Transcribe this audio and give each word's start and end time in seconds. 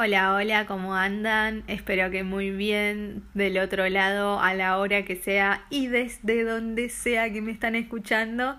Hola, 0.00 0.32
hola, 0.32 0.64
¿cómo 0.66 0.94
andan? 0.94 1.64
Espero 1.66 2.08
que 2.12 2.22
muy 2.22 2.52
bien 2.52 3.24
del 3.34 3.58
otro 3.58 3.88
lado, 3.88 4.38
a 4.38 4.54
la 4.54 4.78
hora 4.78 5.04
que 5.04 5.16
sea 5.16 5.66
y 5.70 5.88
desde 5.88 6.44
donde 6.44 6.88
sea 6.88 7.32
que 7.32 7.42
me 7.42 7.50
están 7.50 7.74
escuchando, 7.74 8.56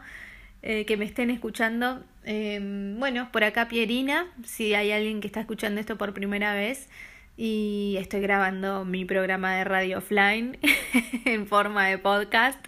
eh, 0.63 0.83
que 0.83 0.97
me 0.97 1.05
estén 1.05 1.29
escuchando. 1.29 2.04
Em, 2.25 2.99
bueno, 2.99 3.29
por 3.31 3.46
acá 3.46 3.70
Pierina, 3.70 4.28
si 4.44 4.73
hay 4.73 4.91
alguien 4.91 5.21
que 5.21 5.28
está 5.28 5.39
escuchando 5.39 5.79
esto 5.79 5.97
por 5.97 6.13
primera 6.13 6.54
vez 6.54 6.89
y 7.38 7.96
estoy 7.99 8.19
grabando 8.19 8.83
mi 8.83 9.06
programa 9.06 9.56
de 9.56 9.63
radio 9.63 9.99
offline 9.99 10.60
en 11.24 11.47
forma 11.47 11.87
de 11.87 11.99
podcast 11.99 12.60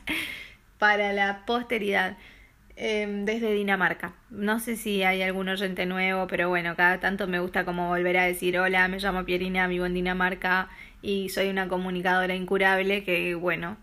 para 0.77 1.11
la 1.11 1.45
posteridad. 1.45 2.15
Em, 2.75 3.25
desde 3.25 3.53
Dinamarca. 3.53 4.13
No 4.29 4.59
sé 4.59 4.75
si 4.75 5.03
hay 5.03 5.21
algún 5.21 5.49
oyente 5.49 5.85
nuevo, 5.85 6.27
pero 6.27 6.49
bueno, 6.49 6.75
cada 6.75 6.99
tanto 6.99 7.27
me 7.27 7.39
gusta 7.39 7.65
como 7.65 7.89
volver 7.89 8.17
a 8.17 8.25
decir 8.25 8.57
hola, 8.59 8.87
me 8.87 8.99
llamo 8.99 9.25
Pierina, 9.25 9.67
vivo 9.67 9.85
en 9.85 9.93
Dinamarca 9.93 10.69
y 11.01 11.29
soy 11.29 11.49
una 11.49 11.67
comunicadora 11.67 12.33
incurable 12.35 13.03
que 13.03 13.35
bueno, 13.35 13.77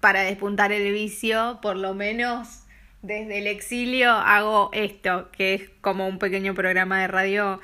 para 0.00 0.22
despuntar 0.22 0.72
el 0.72 0.92
vicio, 0.92 1.58
por 1.62 1.76
lo 1.76 1.94
menos 1.94 2.64
desde 3.02 3.38
el 3.38 3.46
exilio 3.46 4.10
hago 4.10 4.70
esto, 4.72 5.30
que 5.32 5.54
es 5.54 5.70
como 5.80 6.08
un 6.08 6.18
pequeño 6.18 6.54
programa 6.54 7.00
de 7.00 7.08
radio 7.08 7.60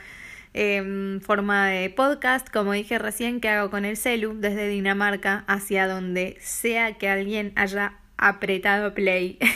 en 0.54 1.20
forma 1.22 1.68
de 1.68 1.90
podcast, 1.90 2.48
como 2.50 2.72
dije 2.72 2.98
recién, 2.98 3.40
que 3.40 3.48
hago 3.48 3.70
con 3.70 3.84
el 3.84 3.96
celu 3.96 4.34
desde 4.38 4.68
Dinamarca 4.68 5.44
hacia 5.46 5.86
donde 5.86 6.36
sea 6.40 6.94
que 6.94 7.08
alguien 7.08 7.52
haya 7.56 7.94
apretado 8.18 8.94
play. 8.94 9.38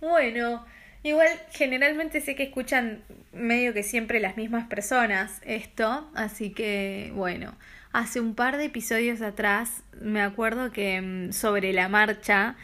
Bueno, 0.00 0.64
igual 1.02 1.28
generalmente 1.52 2.22
sé 2.22 2.34
que 2.34 2.44
escuchan 2.44 3.02
medio 3.32 3.74
que 3.74 3.82
siempre 3.82 4.18
las 4.18 4.38
mismas 4.38 4.66
personas 4.66 5.42
esto, 5.44 6.10
así 6.14 6.50
que 6.50 7.12
bueno, 7.14 7.54
hace 7.92 8.20
un 8.20 8.34
par 8.34 8.56
de 8.56 8.64
episodios 8.64 9.20
atrás 9.20 9.82
me 10.00 10.22
acuerdo 10.22 10.72
que 10.72 11.00
mm, 11.02 11.32
sobre 11.32 11.74
la 11.74 11.90
marcha 11.90 12.56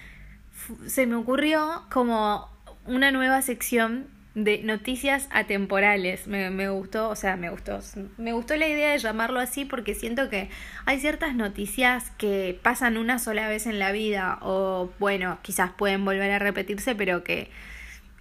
se 0.87 1.07
me 1.07 1.15
ocurrió 1.15 1.85
como 1.91 2.49
una 2.87 3.11
nueva 3.11 3.43
sección 3.43 4.07
de 4.37 4.61
noticias 4.63 5.29
atemporales. 5.31 6.29
Me, 6.29 6.51
me, 6.51 6.69
gustó, 6.69 7.09
o 7.09 7.17
sea, 7.17 7.37
me 7.37 7.49
gustó. 7.49 7.81
Me 8.19 8.35
gustó 8.35 8.55
la 8.57 8.69
idea 8.69 8.93
de 8.93 8.99
llamarlo 8.99 9.41
así 9.41 9.65
porque 9.65 9.95
siento 9.95 10.29
que 10.29 10.51
hay 10.85 11.01
ciertas 11.01 11.35
noticias 11.35 12.13
que 12.19 12.61
pasan 12.63 12.99
una 12.99 13.19
sola 13.19 13.49
vez 13.49 13.67
en 13.67 13.79
la 13.79 13.93
vida 13.93 14.39
o, 14.43 14.93
bueno, 14.99 15.39
quizás 15.41 15.71
pueden 15.73 16.05
volver 16.05 16.31
a 16.31 16.39
repetirse, 16.39 16.95
pero 16.95 17.25
que, 17.25 17.51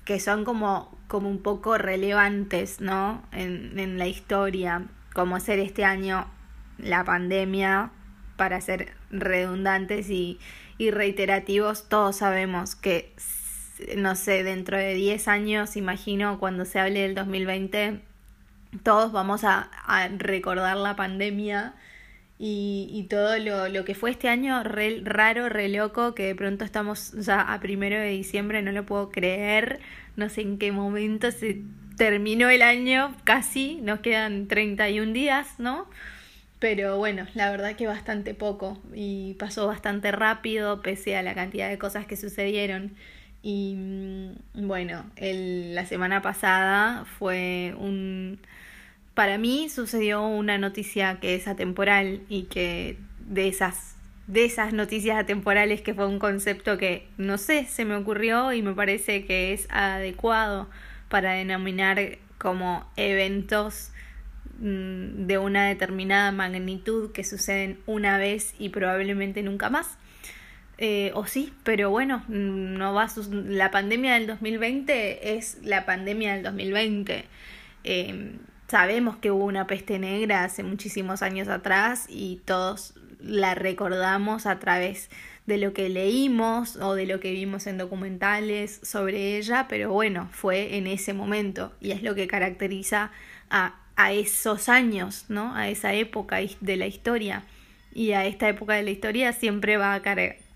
que 0.05 0.21
son 0.21 0.45
como, 0.45 0.97
como 1.09 1.30
un 1.30 1.43
poco 1.43 1.77
relevantes, 1.77 2.80
¿no? 2.80 3.21
En, 3.33 3.77
en 3.77 3.97
la 3.97 4.08
historia, 4.08 4.83
como 5.13 5.41
ser 5.41 5.59
este 5.59 5.83
año 5.83 6.27
la 6.77 7.03
pandemia, 7.03 7.91
para 8.38 8.61
ser 8.61 8.93
redundantes 9.11 10.09
y, 10.09 10.39
y 10.77 10.91
reiterativos, 10.91 11.89
todos 11.89 12.16
sabemos 12.16 12.75
que 12.77 13.13
no 13.98 14.16
sé, 14.16 14.44
dentro 14.44 14.78
de 14.78 14.94
10 14.94 15.28
años, 15.28 15.76
imagino, 15.76 16.40
cuando 16.40 16.66
se 16.66 16.80
hable 16.80 17.02
del 17.02 17.16
2020, 17.16 18.02
todos 18.84 19.12
vamos 19.12 19.44
a, 19.44 19.70
recordar 20.17 20.78
la 20.78 20.95
pandemia 20.95 21.73
y, 22.38 22.90
y 22.92 23.04
todo 23.04 23.38
lo, 23.40 23.70
lo, 23.70 23.86
que 23.86 23.95
fue 23.95 24.12
este 24.12 24.28
año 24.30 24.64
re, 24.64 25.02
raro, 25.04 25.50
re 25.50 25.70
loco, 25.70 26.16
que 26.16 26.23
de 26.28 26.36
pronto 26.36 26.66
estamos 26.66 27.14
ya 27.14 27.42
a 27.42 27.59
primero 27.59 27.98
de 27.98 28.09
diciembre, 28.09 28.62
no 28.62 28.72
lo 28.72 28.86
puedo 28.86 29.09
creer, 29.09 29.80
no 30.16 30.30
sé 30.30 30.42
en 30.42 30.58
qué 30.58 30.72
momento 30.72 31.32
se 31.32 31.62
terminó 31.98 32.50
el 32.50 32.62
año, 32.62 33.16
casi, 33.23 33.80
nos 33.82 34.00
quedan 34.00 34.48
31 34.48 35.14
días, 35.14 35.60
¿no? 35.60 35.88
Pero 36.60 36.98
bueno, 36.98 37.28
la 37.34 37.52
verdad 37.52 37.76
que 37.76 37.88
bastante 37.88 38.34
poco 38.34 38.82
y 38.94 39.36
pasó 39.36 39.67
bastante 39.67 40.12
rápido 40.12 40.82
pese 40.82 41.16
a 41.16 41.22
la 41.22 41.36
cantidad 41.36 41.70
de 41.70 41.78
cosas 41.78 42.05
que 42.05 42.16
sucedieron. 42.16 42.95
Y 43.45 43.76
mm, 43.76 44.67
bueno, 44.67 45.06
el, 45.17 45.76
la 45.76 45.86
semana 45.86 46.23
pasada 46.23 47.06
fue 47.06 47.76
un... 47.78 48.39
Para 49.14 49.38
mí 49.38 49.70
sucedió 49.70 50.26
una 50.26 50.58
noticia 50.58 51.20
que 51.20 51.36
es 51.36 51.48
atemporal 51.48 52.22
y 52.28 52.45
que 52.45 52.98
de 53.20 53.48
esas, 53.48 53.98
de 54.26 54.45
esas 54.45 54.73
noticias 54.73 55.20
atemporales 55.20 55.82
que 55.82 55.94
fue 55.94 56.08
un 56.08 56.17
concepto 56.17 56.80
que, 56.80 57.08
no 57.20 57.38
sé, 57.38 57.66
se 57.66 57.86
me 57.86 57.95
ocurrió 57.95 58.52
y 58.52 58.64
me 58.64 58.73
parece 58.73 59.26
que 59.26 59.54
es 59.54 59.67
adecuado 59.70 60.67
para 61.08 61.34
denominar 61.34 62.17
como 62.39 62.89
eventos 62.98 63.92
mm, 64.58 65.28
de 65.28 65.38
una 65.38 65.67
determinada 65.67 66.32
magnitud 66.32 67.11
que 67.11 67.23
suceden 67.23 67.78
una 67.86 68.17
vez 68.17 68.55
y 68.58 68.70
probablemente 68.70 69.44
nunca 69.44 69.70
más. 69.70 70.00
Eh, 70.77 71.11
o 71.15 71.25
sí, 71.25 71.53
pero 71.63 71.89
bueno, 71.89 72.23
mm, 72.27 72.73
no 72.77 72.93
va 72.93 73.08
la 73.31 73.71
pandemia 73.71 74.15
del 74.15 74.27
2020 74.27 75.37
es 75.37 75.58
la 75.63 75.86
pandemia 75.86 76.33
del 76.33 76.43
2020. 76.43 77.25
Em, 77.83 78.39
sabemos 78.67 79.17
que 79.17 79.31
hubo 79.31 79.45
una 79.45 79.67
peste 79.67 79.99
negra 79.99 80.43
hace 80.43 80.63
muchísimos 80.63 81.21
años 81.21 81.47
atrás 81.47 82.08
y 82.09 82.41
todos 82.45 82.93
la 83.21 83.55
recordamos 83.55 84.45
a 84.45 84.59
través 84.59 85.09
de 85.45 85.58
lo 85.58 85.73
que 85.73 85.89
leímos 85.89 86.75
o 86.77 86.95
de 86.95 87.05
lo 87.05 87.19
que 87.19 87.31
vimos 87.31 87.67
en 87.67 87.77
documentales 87.77 88.80
sobre 88.83 89.37
ella, 89.37 89.67
pero 89.69 89.92
bueno, 89.92 90.27
fue 90.31 90.77
en 90.77 90.87
ese 90.87 91.13
momento 91.13 91.71
y 91.80 91.92
es 91.92 92.03
lo 92.03 92.15
que 92.15 92.27
caracteriza 92.27 93.11
a, 93.49 93.75
a 93.95 94.11
esos 94.11 94.69
años, 94.69 95.25
¿no? 95.30 95.55
A 95.55 95.69
esa 95.69 95.93
época 95.93 96.39
de 96.59 96.77
la 96.77 96.87
historia. 96.87 97.43
Y 97.93 98.11
a 98.11 98.25
esta 98.25 98.49
época 98.49 98.73
de 98.73 98.83
la 98.83 98.89
historia 98.92 99.31
siempre 99.31 99.77
va 99.77 99.93
a 99.93 100.02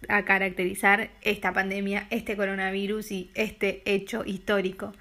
a 0.07 0.23
caracterizar 0.23 1.09
esta 1.21 1.53
pandemia, 1.53 2.07
este 2.09 2.37
coronavirus 2.37 3.11
y 3.11 3.31
este 3.33 3.81
hecho 3.85 4.23
histórico. 4.25 4.93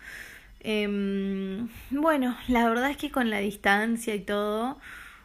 Em, 0.60 1.68
bueno, 1.90 2.36
la 2.48 2.68
verdad 2.68 2.90
es 2.90 2.96
que 2.96 3.10
con 3.10 3.30
la 3.30 3.38
distancia 3.38 4.14
y 4.14 4.20
todo, 4.20 4.78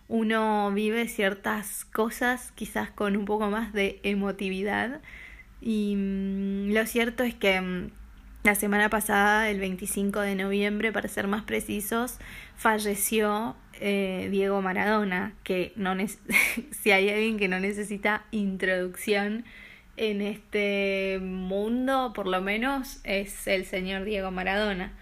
uno 0.07 0.71
vive 0.73 1.07
ciertas 1.07 1.85
cosas 1.85 2.51
quizás 2.55 2.91
con 2.91 3.17
un 3.17 3.25
poco 3.25 3.49
más 3.49 3.73
de 3.73 3.99
emotividad. 4.03 5.01
Y 5.61 5.95
mm, 5.95 6.73
lo 6.73 6.85
cierto 6.85 7.23
es 7.23 7.33
que 7.33 7.59
mm, 7.59 7.91
la 8.43 8.55
semana 8.55 8.89
pasada, 8.89 9.49
el 9.49 9.59
25 9.59 10.19
de 10.19 10.35
noviembre, 10.35 10.91
para 10.91 11.07
ser 11.07 11.27
más 11.27 11.43
precisos, 11.43 12.19
falleció 12.55 13.55
eh, 13.79 14.27
Diego 14.31 14.61
Maradona, 14.61 15.33
que 15.43 15.73
no 15.75 15.95
si 16.71 16.91
hay 16.91 17.09
alguien 17.09 17.37
que 17.37 17.47
no 17.47 17.59
necesita 17.59 18.25
introducción 18.31 19.45
en 19.97 20.21
este 20.21 21.19
mundo, 21.21 22.11
por 22.15 22.27
lo 22.27 22.41
menos, 22.41 22.99
es 23.03 23.47
el 23.47 23.65
señor 23.65 24.05
Diego 24.05 24.31
Maradona. 24.31 24.93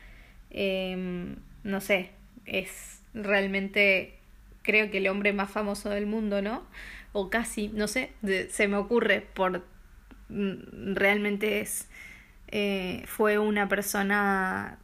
Em, 0.50 1.38
no 1.64 1.82
sé, 1.82 2.12
es 2.46 3.02
realmente, 3.14 4.16
creo 4.64 4.92
que 4.92 4.98
el 5.00 5.08
hombre 5.08 5.34
más 5.34 5.52
famoso 5.52 5.90
del 5.90 6.06
mundo, 6.06 6.42
¿no? 6.42 6.64
O 7.14 7.30
casi, 7.30 7.70
no 7.70 7.88
sé, 7.88 8.12
se 8.50 8.68
me 8.68 8.78
ocurre 8.78 9.22
por 9.34 9.64
mm, 10.30 10.96
realmente 10.96 11.62
es 11.62 11.88
eh, 12.52 13.04
fue 13.08 13.40
una 13.40 13.70
persona 13.70 14.78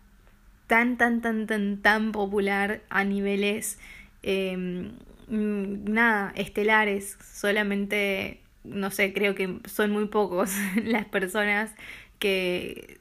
tan, 0.67 0.97
tan, 0.97 1.21
tan, 1.21 1.47
tan, 1.47 1.81
tan 1.81 2.11
popular 2.13 2.81
a 2.89 3.03
niveles, 3.03 3.79
em, 4.23 4.91
mm, 5.27 5.91
nada, 5.91 6.31
estelares, 6.35 7.17
solamente, 7.21 8.41
no 8.63 8.91
sé, 8.91 9.13
creo 9.13 9.35
que 9.35 9.59
son 9.65 9.91
muy 9.91 10.05
pocos 10.07 10.51
las 10.83 11.05
personas 11.05 11.73
que, 12.19 12.99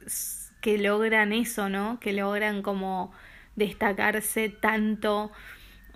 que 0.61 0.79
logran 0.79 1.33
eso, 1.33 1.69
¿no? 1.69 1.99
Que 2.01 2.13
logran 2.13 2.63
como 2.63 3.13
destacarse 3.57 4.49
tanto. 4.49 5.33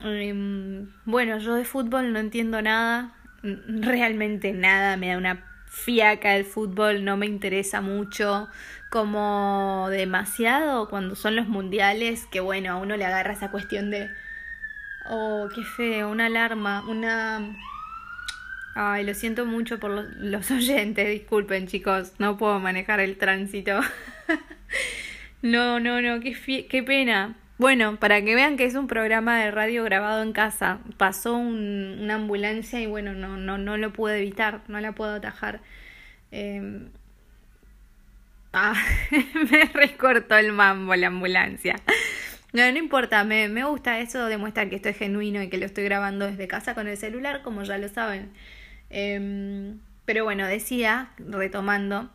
Em, 0.02 0.90
bueno, 1.04 1.38
yo 1.38 1.54
de 1.54 1.64
fútbol 1.64 2.12
no 2.12 2.18
entiendo 2.18 2.62
nada, 2.62 3.14
realmente 3.42 4.52
nada, 4.52 4.96
me 4.96 5.08
da 5.08 5.18
una 5.18 5.44
fiaca 5.70 6.34
el 6.36 6.44
fútbol, 6.44 7.04
no 7.04 7.16
me 7.16 7.26
interesa 7.26 7.80
mucho, 7.80 8.48
como 8.90 9.86
demasiado 9.90 10.88
cuando 10.88 11.14
son 11.14 11.36
los 11.36 11.46
mundiales, 11.46 12.26
que 12.26 12.40
bueno, 12.40 12.72
a 12.72 12.76
uno 12.76 12.96
le 12.96 13.04
agarra 13.04 13.32
esa 13.32 13.50
cuestión 13.50 13.90
de, 13.90 14.10
oh, 15.08 15.48
qué 15.54 15.62
feo, 15.62 16.10
una 16.10 16.26
alarma, 16.26 16.84
una... 16.88 17.56
Ay, 18.74 19.04
lo 19.04 19.14
siento 19.14 19.46
mucho 19.46 19.78
por 19.78 19.90
los, 19.90 20.50
oyentes, 20.50 21.08
disculpen 21.08 21.66
chicos, 21.66 22.12
no 22.18 22.36
puedo 22.36 22.60
manejar 22.60 23.00
el 23.00 23.16
tránsito. 23.16 23.80
no, 25.42 25.80
no, 25.80 26.00
no, 26.00 26.20
qué, 26.20 26.66
qué 26.68 26.82
pena. 26.82 27.36
Bueno, 27.58 27.96
para 27.96 28.22
que 28.22 28.34
vean 28.34 28.56
que 28.56 28.64
es 28.64 28.74
un 28.74 28.86
programa 28.86 29.38
de 29.38 29.50
radio 29.50 29.84
grabado 29.84 30.22
en 30.22 30.32
casa, 30.32 30.78
pasó 30.96 31.36
un, 31.36 31.98
una 32.00 32.14
ambulancia 32.14 32.80
y 32.80 32.86
bueno, 32.86 33.12
no, 33.12 33.36
no, 33.36 33.58
no 33.58 33.76
lo 33.76 33.92
puedo 33.92 34.14
evitar, 34.14 34.62
no 34.68 34.80
la 34.80 34.92
puedo 34.92 35.14
atajar. 35.14 35.60
Eh... 36.32 36.88
Ah, 38.52 38.74
me 39.50 39.64
recortó 39.66 40.36
el 40.36 40.52
mambo 40.52 40.94
la 40.96 41.08
ambulancia. 41.08 41.76
No, 42.52 42.70
no 42.72 42.78
importa, 42.78 43.22
me, 43.24 43.48
me 43.48 43.64
gusta 43.64 44.00
eso, 44.00 44.26
demuestra 44.26 44.68
que 44.68 44.76
esto 44.76 44.88
es 44.88 44.96
genuino 44.96 45.40
y 45.42 45.48
que 45.48 45.58
lo 45.58 45.66
estoy 45.66 45.84
grabando 45.84 46.26
desde 46.26 46.48
casa 46.48 46.74
con 46.74 46.88
el 46.88 46.96
celular, 46.96 47.42
como 47.42 47.62
ya 47.62 47.78
lo 47.78 47.88
saben. 47.88 48.32
Em, 48.90 49.78
pero 50.04 50.24
bueno, 50.24 50.46
decía, 50.46 51.10
retomando, 51.18 52.10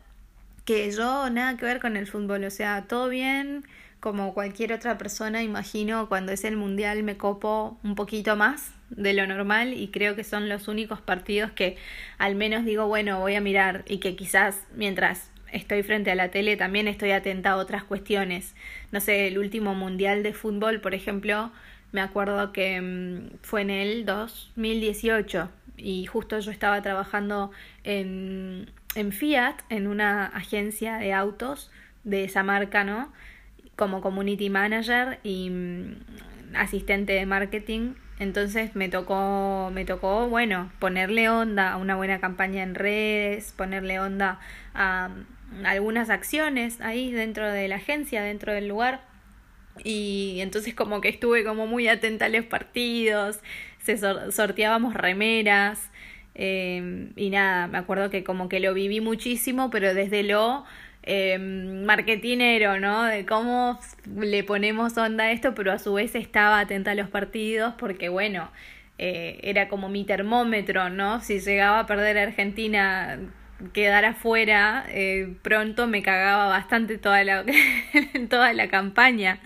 que 0.64 0.90
yo 0.90 1.30
nada 1.30 1.56
que 1.56 1.64
ver 1.64 1.80
con 1.80 1.96
el 1.96 2.06
fútbol, 2.06 2.44
o 2.44 2.50
sea, 2.50 2.86
todo 2.88 3.08
bien, 3.08 3.64
como 4.00 4.34
cualquier 4.34 4.72
otra 4.72 4.98
persona, 4.98 5.42
imagino, 5.42 6.08
cuando 6.08 6.32
es 6.32 6.44
el 6.44 6.56
mundial 6.56 7.02
me 7.02 7.16
copo 7.16 7.78
un 7.82 7.94
poquito 7.94 8.36
más 8.36 8.72
de 8.90 9.14
lo 9.14 9.26
normal 9.26 9.74
y 9.74 9.88
creo 9.88 10.14
que 10.14 10.24
son 10.24 10.48
los 10.48 10.68
únicos 10.68 11.00
partidos 11.00 11.50
que 11.50 11.76
al 12.18 12.34
menos 12.34 12.64
digo, 12.64 12.86
bueno, 12.86 13.20
voy 13.20 13.34
a 13.34 13.40
mirar 13.40 13.84
y 13.88 13.98
que 13.98 14.14
quizás 14.16 14.64
mientras 14.74 15.30
estoy 15.50 15.82
frente 15.82 16.10
a 16.10 16.14
la 16.14 16.30
tele 16.30 16.56
también 16.56 16.88
estoy 16.88 17.12
atenta 17.12 17.52
a 17.52 17.56
otras 17.56 17.84
cuestiones. 17.84 18.54
No 18.92 19.00
sé, 19.00 19.28
el 19.28 19.38
último 19.38 19.74
mundial 19.74 20.22
de 20.22 20.32
fútbol, 20.32 20.80
por 20.80 20.94
ejemplo, 20.94 21.50
me 21.92 22.00
acuerdo 22.00 22.52
que 22.52 22.80
mm, 22.80 23.38
fue 23.42 23.62
en 23.62 23.70
el 23.70 24.04
2018 24.04 25.48
y 25.76 26.06
justo 26.06 26.38
yo 26.38 26.50
estaba 26.50 26.80
trabajando 26.82 27.50
en, 27.84 28.70
en 28.94 29.12
Fiat, 29.12 29.56
en 29.68 29.86
una 29.86 30.26
agencia 30.26 30.96
de 30.96 31.12
autos 31.12 31.70
de 32.04 32.24
esa 32.24 32.42
marca, 32.42 32.84
¿no? 32.84 33.12
Como 33.76 34.00
community 34.00 34.48
manager 34.48 35.18
y 35.22 35.50
mm, 35.50 35.96
asistente 36.54 37.12
de 37.12 37.26
marketing. 37.26 37.94
Entonces 38.18 38.74
me 38.74 38.88
tocó, 38.88 39.70
me 39.74 39.84
tocó, 39.84 40.28
bueno, 40.28 40.72
ponerle 40.78 41.28
onda 41.28 41.72
a 41.72 41.76
una 41.76 41.96
buena 41.96 42.18
campaña 42.20 42.62
en 42.62 42.74
redes, 42.74 43.52
ponerle 43.52 44.00
onda 44.00 44.40
a, 44.72 45.08
mm, 45.08 45.66
algunas 45.66 46.08
acciones 46.10 46.80
ahí 46.80 47.12
dentro 47.12 47.50
de 47.50 47.68
la 47.68 47.76
agencia, 47.76 48.22
dentro 48.22 48.52
del 48.54 48.68
lugar. 48.68 49.02
Y 49.84 50.38
entonces 50.40 50.74
como 50.74 51.00
que 51.02 51.08
estuve 51.08 51.44
como 51.44 51.66
muy 51.66 51.88
atenta 51.88 52.26
a 52.26 52.28
los 52.30 52.46
partidos, 52.46 53.40
se 53.86 53.96
sorteábamos 54.32 54.94
remeras, 54.94 55.90
eh, 56.34 57.08
y 57.16 57.30
nada, 57.30 57.66
me 57.66 57.78
acuerdo 57.78 58.10
que 58.10 58.24
como 58.24 58.48
que 58.48 58.60
lo 58.60 58.74
viví 58.74 59.00
muchísimo, 59.00 59.70
pero 59.70 59.94
desde 59.94 60.22
lo 60.22 60.64
eh, 61.06 61.38
marketinero, 61.38 62.80
¿no? 62.80 63.04
De 63.04 63.24
cómo 63.24 63.78
le 64.16 64.44
ponemos 64.44 64.98
onda 64.98 65.24
a 65.24 65.30
esto, 65.32 65.54
pero 65.54 65.72
a 65.72 65.78
su 65.78 65.94
vez 65.94 66.14
estaba 66.14 66.60
atenta 66.60 66.90
a 66.90 66.94
los 66.94 67.08
partidos 67.08 67.74
porque, 67.78 68.08
bueno, 68.08 68.50
eh, 68.98 69.38
era 69.42 69.68
como 69.68 69.88
mi 69.88 70.04
termómetro, 70.04 70.90
¿no? 70.90 71.20
Si 71.20 71.38
llegaba 71.40 71.80
a 71.80 71.86
perder 71.86 72.18
Argentina, 72.18 73.18
quedar 73.72 74.04
afuera, 74.04 74.84
eh, 74.88 75.34
pronto 75.42 75.86
me 75.86 76.02
cagaba 76.02 76.46
bastante 76.48 76.98
toda 76.98 77.22
la, 77.24 77.44
toda 78.28 78.52
la 78.52 78.68
campaña. 78.68 79.40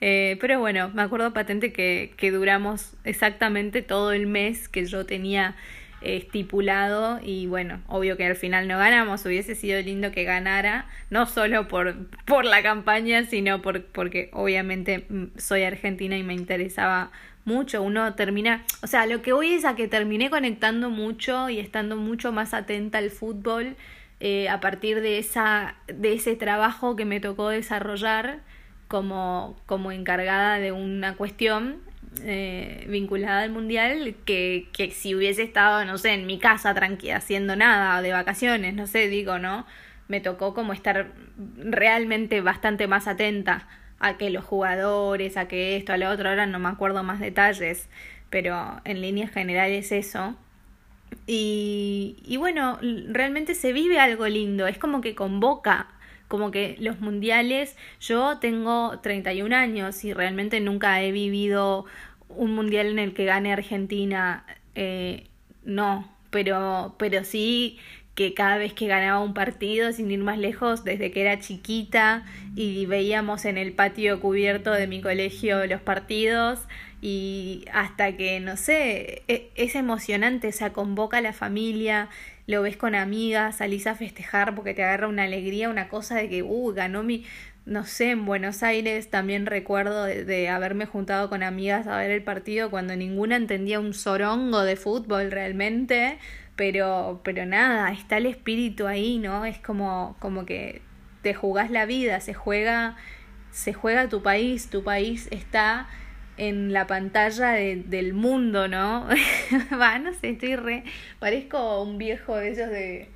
Eh, 0.00 0.38
pero 0.40 0.58
bueno, 0.58 0.90
me 0.94 1.02
acuerdo 1.02 1.32
patente 1.32 1.72
que, 1.72 2.14
que 2.16 2.30
duramos 2.30 2.94
exactamente 3.04 3.82
todo 3.82 4.12
el 4.12 4.26
mes 4.26 4.68
que 4.68 4.86
yo 4.86 5.04
tenía 5.04 5.56
estipulado 6.00 7.20
y 7.22 7.46
bueno, 7.46 7.82
obvio 7.86 8.16
que 8.16 8.24
al 8.24 8.36
final 8.36 8.66
no 8.68 8.78
ganamos, 8.78 9.24
hubiese 9.26 9.54
sido 9.54 9.80
lindo 9.82 10.12
que 10.12 10.24
ganara, 10.24 10.86
no 11.10 11.26
solo 11.26 11.68
por, 11.68 11.94
por 12.24 12.44
la 12.44 12.62
campaña, 12.62 13.24
sino 13.24 13.60
por, 13.60 13.84
porque 13.84 14.30
obviamente 14.32 15.04
mm, 15.08 15.24
soy 15.36 15.62
argentina 15.62 16.16
y 16.16 16.22
me 16.22 16.34
interesaba 16.34 17.10
mucho, 17.44 17.82
uno 17.82 18.14
termina, 18.14 18.64
o 18.82 18.86
sea, 18.86 19.06
lo 19.06 19.22
que 19.22 19.32
voy 19.32 19.54
es 19.54 19.64
a 19.64 19.74
que 19.74 19.88
terminé 19.88 20.30
conectando 20.30 20.90
mucho 20.90 21.48
y 21.50 21.58
estando 21.58 21.96
mucho 21.96 22.32
más 22.32 22.54
atenta 22.54 22.98
al 22.98 23.10
fútbol 23.10 23.76
eh, 24.20 24.48
a 24.48 24.60
partir 24.60 25.00
de, 25.00 25.18
esa, 25.18 25.76
de 25.86 26.14
ese 26.14 26.36
trabajo 26.36 26.96
que 26.96 27.04
me 27.04 27.20
tocó 27.20 27.48
desarrollar 27.48 28.40
como, 28.90 29.56
como 29.66 29.92
encargada 29.92 30.58
de 30.58 30.72
una 30.72 31.14
cuestión 31.14 31.76
eh, 32.24 32.84
vinculada 32.88 33.42
al 33.42 33.52
mundial 33.52 34.16
que, 34.24 34.66
que 34.72 34.90
si 34.90 35.14
hubiese 35.14 35.44
estado, 35.44 35.84
no 35.84 35.96
sé, 35.96 36.14
en 36.14 36.26
mi 36.26 36.40
casa 36.40 36.74
tranquila, 36.74 37.18
haciendo 37.18 37.54
nada, 37.54 38.02
de 38.02 38.10
vacaciones, 38.10 38.74
no 38.74 38.88
sé, 38.88 39.06
digo, 39.06 39.38
¿no? 39.38 39.64
Me 40.08 40.20
tocó 40.20 40.54
como 40.54 40.72
estar 40.72 41.12
realmente 41.56 42.40
bastante 42.40 42.88
más 42.88 43.06
atenta 43.06 43.68
a 44.00 44.16
que 44.16 44.28
los 44.30 44.44
jugadores, 44.44 45.36
a 45.36 45.46
que 45.46 45.76
esto, 45.76 45.92
a 45.92 45.96
lo 45.96 46.10
otro, 46.10 46.28
ahora 46.28 46.46
no 46.46 46.58
me 46.58 46.68
acuerdo 46.68 47.04
más 47.04 47.20
detalles, 47.20 47.88
pero 48.28 48.80
en 48.82 49.02
líneas 49.02 49.30
generales 49.30 49.92
eso. 49.92 50.34
Y, 51.28 52.16
y 52.24 52.38
bueno, 52.38 52.80
realmente 53.06 53.54
se 53.54 53.72
vive 53.72 54.00
algo 54.00 54.26
lindo, 54.26 54.66
es 54.66 54.78
como 54.78 55.00
que 55.00 55.14
convoca 55.14 55.86
como 56.30 56.52
que 56.52 56.76
los 56.78 57.00
mundiales, 57.00 57.76
yo 58.00 58.38
tengo 58.38 59.00
31 59.00 59.52
años 59.56 60.04
y 60.04 60.12
realmente 60.12 60.60
nunca 60.60 61.02
he 61.02 61.10
vivido 61.10 61.86
un 62.28 62.54
mundial 62.54 62.86
en 62.86 63.00
el 63.00 63.14
que 63.14 63.24
gane 63.24 63.52
Argentina, 63.52 64.46
eh, 64.76 65.26
no, 65.64 66.08
pero, 66.30 66.94
pero 66.98 67.24
sí 67.24 67.80
que 68.14 68.32
cada 68.32 68.58
vez 68.58 68.72
que 68.74 68.86
ganaba 68.86 69.18
un 69.18 69.34
partido, 69.34 69.92
sin 69.92 70.08
ir 70.12 70.20
más 70.20 70.38
lejos, 70.38 70.84
desde 70.84 71.10
que 71.10 71.22
era 71.22 71.40
chiquita 71.40 72.24
y 72.54 72.86
veíamos 72.86 73.44
en 73.44 73.58
el 73.58 73.72
patio 73.72 74.20
cubierto 74.20 74.70
de 74.70 74.86
mi 74.86 75.00
colegio 75.00 75.66
los 75.66 75.80
partidos 75.80 76.60
y 77.02 77.64
hasta 77.72 78.16
que, 78.16 78.40
no 78.40 78.56
sé, 78.56 79.22
e, 79.26 79.50
es 79.54 79.74
emocionante, 79.74 80.48
o 80.48 80.52
sea, 80.52 80.72
convoca 80.72 81.18
a 81.18 81.22
la 81.22 81.32
familia, 81.32 82.08
lo 82.50 82.62
ves 82.62 82.76
con 82.76 82.94
amigas, 82.94 83.58
salís 83.58 83.86
a 83.86 83.94
festejar 83.94 84.54
porque 84.54 84.74
te 84.74 84.82
agarra 84.82 85.08
una 85.08 85.22
alegría, 85.22 85.70
una 85.70 85.88
cosa 85.88 86.16
de 86.16 86.28
que, 86.28 86.42
uh, 86.42 86.72
ganó 86.74 87.02
mi, 87.02 87.24
no 87.64 87.84
sé, 87.86 88.10
en 88.10 88.26
Buenos 88.26 88.62
Aires 88.62 89.08
también 89.10 89.46
recuerdo 89.46 90.04
de, 90.04 90.48
haberme 90.48 90.86
juntado 90.86 91.28
con 91.28 91.42
amigas 91.42 91.86
a 91.86 91.98
ver 91.98 92.10
el 92.10 92.22
partido 92.24 92.70
cuando 92.70 92.96
ninguna 92.96 93.36
entendía 93.36 93.80
un 93.80 93.94
sorongo 93.94 94.62
de 94.62 94.76
fútbol 94.76 95.30
realmente, 95.30 96.18
pero, 96.56 97.20
pero 97.24 97.46
nada, 97.46 97.92
está 97.92 98.16
el 98.18 98.26
espíritu 98.26 98.86
ahí, 98.86 99.18
¿no? 99.18 99.44
Es 99.44 99.58
como, 99.58 100.16
como 100.18 100.44
que 100.44 100.82
te 101.22 101.34
jugás 101.34 101.70
la 101.70 101.86
vida, 101.86 102.20
se 102.20 102.34
juega, 102.34 102.96
se 103.52 103.72
juega 103.72 104.08
tu 104.08 104.22
país, 104.22 104.68
tu 104.70 104.82
país 104.82 105.28
está 105.30 105.88
en 106.40 106.72
la 106.72 106.86
pantalla 106.86 107.50
del 107.50 108.14
mundo, 108.14 108.66
¿no? 108.66 109.06
Va, 109.78 109.98
no 109.98 110.14
sé, 110.14 110.30
estoy 110.30 110.56
re. 110.56 110.84
Parezco 111.18 111.82
un 111.82 111.98
viejo 111.98 112.34
de 112.34 112.50
esos 112.50 112.70
de. 112.70 113.10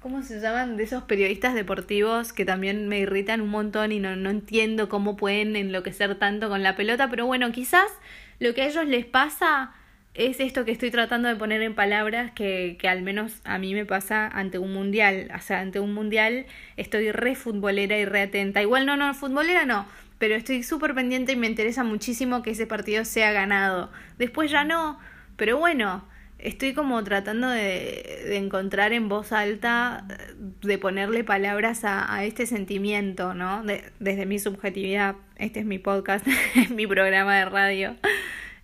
¿Cómo 0.00 0.22
se 0.22 0.40
llaman? 0.40 0.76
De 0.76 0.84
esos 0.84 1.02
periodistas 1.02 1.54
deportivos 1.54 2.32
que 2.32 2.44
también 2.44 2.86
me 2.86 3.00
irritan 3.00 3.40
un 3.40 3.48
montón 3.48 3.90
y 3.90 3.98
no, 3.98 4.14
no 4.14 4.30
entiendo 4.30 4.88
cómo 4.88 5.16
pueden 5.16 5.56
enloquecer 5.56 6.14
tanto 6.20 6.48
con 6.48 6.62
la 6.62 6.76
pelota, 6.76 7.10
pero 7.10 7.26
bueno, 7.26 7.50
quizás 7.50 7.90
lo 8.38 8.54
que 8.54 8.62
a 8.62 8.66
ellos 8.68 8.86
les 8.86 9.04
pasa 9.04 9.72
es 10.14 10.40
esto 10.40 10.64
que 10.64 10.72
estoy 10.72 10.90
tratando 10.90 11.28
de 11.28 11.36
poner 11.36 11.62
en 11.62 11.74
palabras 11.74 12.32
que, 12.32 12.76
que 12.80 12.88
al 12.88 13.02
menos 13.02 13.40
a 13.44 13.58
mí 13.58 13.74
me 13.74 13.86
pasa 13.86 14.26
ante 14.26 14.58
un 14.58 14.72
mundial. 14.72 15.30
O 15.34 15.40
sea, 15.40 15.60
ante 15.60 15.80
un 15.80 15.94
mundial 15.94 16.46
estoy 16.76 17.12
re 17.12 17.34
futbolera 17.34 17.96
y 17.98 18.04
re 18.04 18.22
atenta. 18.22 18.62
Igual 18.62 18.86
no, 18.86 18.96
no, 18.96 19.14
futbolera 19.14 19.64
no 19.64 19.86
pero 20.18 20.34
estoy 20.34 20.62
súper 20.62 20.94
pendiente 20.94 21.32
y 21.32 21.36
me 21.36 21.46
interesa 21.46 21.84
muchísimo 21.84 22.42
que 22.42 22.50
ese 22.50 22.66
partido 22.66 23.04
sea 23.04 23.32
ganado. 23.32 23.90
Después 24.18 24.50
ya 24.50 24.64
no, 24.64 24.98
pero 25.36 25.58
bueno, 25.58 26.04
estoy 26.38 26.74
como 26.74 27.02
tratando 27.04 27.48
de, 27.48 28.24
de 28.26 28.36
encontrar 28.36 28.92
en 28.92 29.08
voz 29.08 29.32
alta, 29.32 30.04
de 30.36 30.78
ponerle 30.78 31.24
palabras 31.24 31.84
a, 31.84 32.12
a 32.12 32.24
este 32.24 32.46
sentimiento, 32.46 33.34
¿no? 33.34 33.62
De, 33.62 33.84
desde 34.00 34.26
mi 34.26 34.38
subjetividad, 34.38 35.16
este 35.36 35.60
es 35.60 35.66
mi 35.66 35.78
podcast, 35.78 36.26
mi 36.74 36.86
programa 36.86 37.36
de 37.36 37.44
radio, 37.44 37.96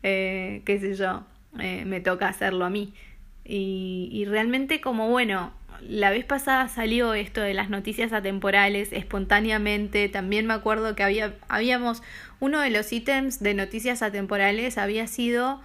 eh, 0.02 0.62
qué 0.64 0.80
sé 0.80 0.94
yo, 0.94 1.24
eh, 1.58 1.84
me 1.84 2.00
toca 2.00 2.28
hacerlo 2.28 2.64
a 2.64 2.70
mí. 2.70 2.92
Y, 3.44 4.24
realmente 4.26 4.80
como 4.80 5.10
bueno, 5.10 5.52
la 5.82 6.10
vez 6.10 6.24
pasada 6.24 6.68
salió 6.68 7.12
esto 7.12 7.42
de 7.42 7.52
las 7.52 7.68
noticias 7.68 8.12
atemporales 8.12 8.92
espontáneamente. 8.92 10.08
También 10.08 10.46
me 10.46 10.54
acuerdo 10.54 10.96
que 10.96 11.02
había, 11.02 11.34
habíamos, 11.48 12.02
uno 12.40 12.60
de 12.60 12.70
los 12.70 12.90
ítems 12.92 13.40
de 13.40 13.54
noticias 13.54 14.02
atemporales 14.02 14.78
había 14.78 15.06
sido 15.06 15.60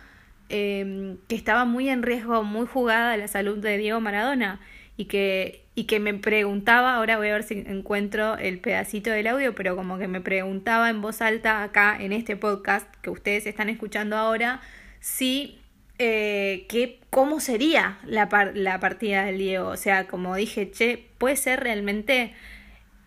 em, 0.50 1.18
que 1.28 1.36
estaba 1.36 1.64
muy 1.64 1.90
en 1.90 2.04
riesgo, 2.04 2.44
muy 2.44 2.68
jugada 2.68 3.16
la 3.16 3.28
salud 3.28 3.60
de 3.60 3.78
Diego 3.78 4.02
Maradona 4.02 4.60
y 4.98 5.06
que, 5.06 5.64
y 5.76 5.86
que 5.86 6.02
me 6.02 6.14
preguntaba, 6.14 6.96
ahora 6.96 7.18
voy 7.18 7.30
a 7.30 7.34
ver 7.34 7.44
si 7.44 7.64
encuentro 7.66 8.38
el 8.38 8.60
pedacito 8.60 9.12
del 9.12 9.28
audio, 9.28 9.56
pero 9.56 9.78
como 9.78 9.98
que 9.98 10.10
me 10.10 10.20
preguntaba 10.20 10.90
en 10.90 11.02
voz 11.02 11.22
alta 11.22 11.64
acá 11.64 11.96
en 11.98 12.12
este 12.12 12.36
podcast 12.36 12.94
que 13.02 13.10
ustedes 13.10 13.46
están 13.46 13.70
escuchando 13.70 14.18
ahora, 14.18 14.60
si 15.00 15.59
eh, 16.00 16.66
que, 16.70 17.00
cómo 17.10 17.40
sería 17.40 18.00
la, 18.06 18.30
la 18.56 18.80
partida 18.80 19.26
del 19.26 19.38
Diego. 19.38 19.68
O 19.68 19.78
sea, 19.78 20.08
como 20.08 20.36
dije, 20.36 20.72
che, 20.72 21.10
puede 21.18 21.36
ser 21.36 21.60
realmente 21.60 22.34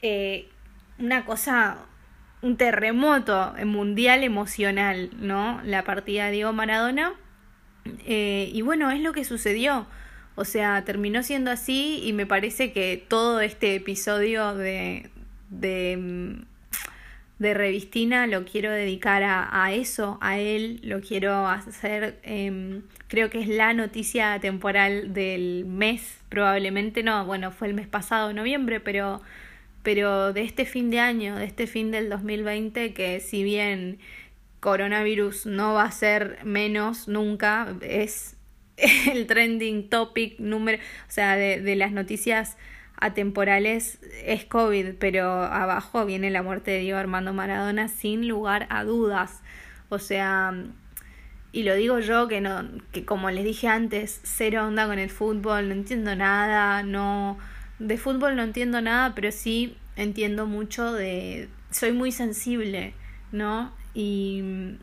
eh, 0.02 0.48
una 0.98 1.24
cosa, 1.24 1.78
un 2.42 2.56
terremoto 2.56 3.54
mundial 3.64 4.24
emocional, 4.24 5.10
¿no? 5.18 5.60
La 5.64 5.84
partida 5.84 6.26
de 6.26 6.32
Diego 6.32 6.52
Maradona. 6.52 7.14
Eh, 8.06 8.50
y 8.52 8.62
bueno, 8.62 8.90
es 8.90 9.00
lo 9.00 9.12
que 9.12 9.24
sucedió. 9.24 9.86
O 10.34 10.44
sea, 10.44 10.84
terminó 10.84 11.22
siendo 11.22 11.50
así 11.50 12.00
y 12.04 12.12
me 12.12 12.26
parece 12.26 12.72
que 12.72 13.04
todo 13.08 13.40
este 13.40 13.74
episodio 13.74 14.54
de, 14.54 15.10
de, 15.50 16.44
de 17.42 17.54
Revistina 17.54 18.28
lo 18.28 18.44
quiero 18.44 18.70
dedicar 18.70 19.24
a, 19.24 19.72
eso, 19.72 20.16
a 20.20 20.38
él, 20.38 20.80
lo 20.84 21.00
quiero 21.00 21.48
hacer, 21.48 22.20
em, 22.22 22.82
creo 23.08 23.30
que 23.30 23.40
es 23.40 23.48
la 23.48 23.74
noticia 23.74 24.38
temporal 24.40 25.12
del 25.12 25.64
mes, 25.66 26.20
probablemente 26.28 27.02
no, 27.02 27.26
bueno, 27.26 27.50
fue 27.50 27.66
el 27.66 27.74
mes 27.74 27.88
pasado, 27.88 28.32
noviembre, 28.32 28.78
pero, 28.78 29.20
pero 29.82 30.32
de 30.32 30.42
este 30.42 30.64
fin 30.64 30.90
de 30.90 31.00
año, 31.00 31.34
de 31.34 31.44
este 31.44 31.66
fin 31.66 31.90
del 31.90 32.08
2020, 32.08 32.94
que 32.94 33.18
si 33.18 33.42
bien 33.42 33.98
coronavirus 34.60 35.46
no 35.46 35.74
va 35.74 35.82
a 35.82 35.90
ser 35.90 36.38
menos 36.44 37.08
nunca, 37.08 37.74
es 37.80 38.36
el 38.76 39.26
trending 39.26 39.90
topic 39.90 40.38
número, 40.38 40.78
o 40.78 41.10
sea, 41.10 41.34
de, 41.34 41.60
de 41.60 41.74
las 41.74 41.90
noticias 41.90 42.56
atemporales 42.96 43.98
es 44.24 44.44
COVID, 44.44 44.94
pero 44.98 45.28
abajo 45.30 46.06
viene 46.06 46.30
la 46.30 46.42
muerte 46.42 46.70
de 46.70 46.78
Diego 46.78 46.98
Armando 46.98 47.32
Maradona 47.32 47.88
sin 47.88 48.28
lugar 48.28 48.66
a 48.70 48.84
dudas. 48.84 49.40
O 49.88 49.98
sea, 49.98 50.54
y 51.52 51.64
lo 51.64 51.74
digo 51.74 51.98
yo 52.00 52.28
que 52.28 52.40
no, 52.40 52.66
que 52.92 53.04
como 53.04 53.30
les 53.30 53.44
dije 53.44 53.68
antes, 53.68 54.20
cero 54.22 54.66
onda 54.66 54.86
con 54.86 54.98
el 54.98 55.10
fútbol, 55.10 55.68
no 55.68 55.74
entiendo 55.74 56.16
nada, 56.16 56.82
no, 56.82 57.38
de 57.78 57.98
fútbol 57.98 58.36
no 58.36 58.42
entiendo 58.42 58.80
nada, 58.80 59.14
pero 59.14 59.30
sí 59.32 59.76
entiendo 59.96 60.46
mucho 60.46 60.92
de, 60.92 61.48
soy 61.70 61.92
muy 61.92 62.12
sensible, 62.12 62.94
¿no? 63.32 63.72
Y, 63.94 64.76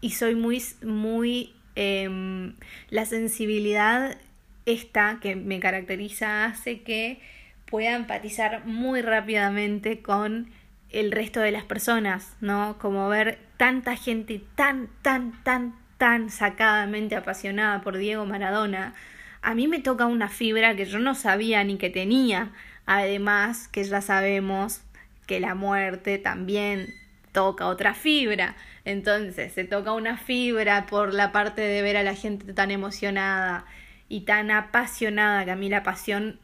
y 0.00 0.10
soy 0.10 0.34
muy, 0.34 0.62
muy, 0.82 1.54
eh, 1.76 2.52
la 2.90 3.06
sensibilidad 3.06 4.18
esta 4.66 5.18
que 5.20 5.36
me 5.36 5.60
caracteriza 5.60 6.44
hace 6.44 6.82
que 6.82 7.20
pueda 7.66 7.94
empatizar 7.94 8.66
muy 8.66 9.00
rápidamente 9.00 10.02
con 10.02 10.50
el 10.90 11.12
resto 11.12 11.40
de 11.40 11.52
las 11.52 11.64
personas, 11.64 12.36
¿no? 12.40 12.76
Como 12.78 13.08
ver 13.08 13.38
tanta 13.56 13.96
gente 13.96 14.42
tan, 14.54 14.88
tan, 15.02 15.42
tan, 15.42 15.74
tan 15.98 16.30
sacadamente 16.30 17.16
apasionada 17.16 17.80
por 17.80 17.96
Diego 17.96 18.26
Maradona, 18.26 18.94
a 19.42 19.54
mí 19.54 19.68
me 19.68 19.80
toca 19.80 20.06
una 20.06 20.28
fibra 20.28 20.74
que 20.76 20.84
yo 20.84 20.98
no 20.98 21.14
sabía 21.14 21.62
ni 21.64 21.76
que 21.76 21.90
tenía. 21.90 22.50
Además, 22.84 23.68
que 23.68 23.84
ya 23.84 24.00
sabemos 24.00 24.82
que 25.26 25.40
la 25.40 25.54
muerte 25.54 26.18
también 26.18 26.94
toca 27.32 27.66
otra 27.66 27.94
fibra. 27.94 28.56
Entonces, 28.84 29.52
se 29.52 29.64
toca 29.64 29.92
una 29.92 30.16
fibra 30.16 30.86
por 30.86 31.14
la 31.14 31.32
parte 31.32 31.62
de 31.62 31.82
ver 31.82 31.96
a 31.96 32.02
la 32.02 32.14
gente 32.14 32.52
tan 32.54 32.70
emocionada 32.70 33.66
y 34.08 34.20
tan 34.20 34.50
apasionada 34.50 35.44
que 35.44 35.50
a 35.50 35.56
mí 35.56 35.68
la 35.68 35.82
pasión 35.82 36.38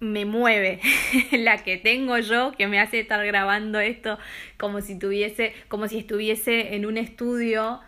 me 0.00 0.24
mueve, 0.24 0.80
la 1.32 1.58
que 1.58 1.76
tengo 1.76 2.18
yo, 2.18 2.52
que 2.52 2.66
me 2.66 2.80
hace 2.80 3.00
estar 3.00 3.24
grabando 3.24 3.78
esto 3.78 4.18
como 4.58 4.80
si 4.80 4.98
tuviese, 4.98 5.54
como 5.68 5.86
si 5.86 5.98
estuviese 5.98 6.74
en 6.74 6.86
un 6.86 6.98
estudio 6.98 7.80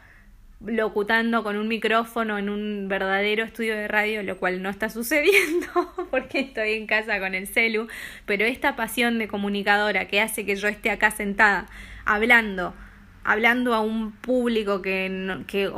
locutando 0.64 1.42
con 1.42 1.56
un 1.56 1.68
micrófono 1.68 2.38
en 2.38 2.48
un 2.48 2.88
verdadero 2.88 3.44
estudio 3.44 3.74
de 3.74 3.88
radio, 3.88 4.22
lo 4.22 4.38
cual 4.38 4.62
no 4.62 4.70
está 4.70 4.88
sucediendo 4.90 5.66
porque 6.10 6.40
estoy 6.40 6.74
en 6.74 6.86
casa 6.86 7.18
con 7.18 7.34
el 7.34 7.46
celu, 7.46 7.88
pero 8.26 8.44
esta 8.44 8.76
pasión 8.76 9.18
de 9.18 9.28
comunicadora 9.28 10.06
que 10.06 10.20
hace 10.20 10.46
que 10.46 10.56
yo 10.56 10.68
esté 10.68 10.90
acá 10.90 11.10
sentada 11.10 11.66
hablando, 12.04 12.74
hablando 13.24 13.74
a 13.74 13.80
un 13.80 14.12
público 14.12 14.82
que, 14.82 15.42
que 15.46 15.70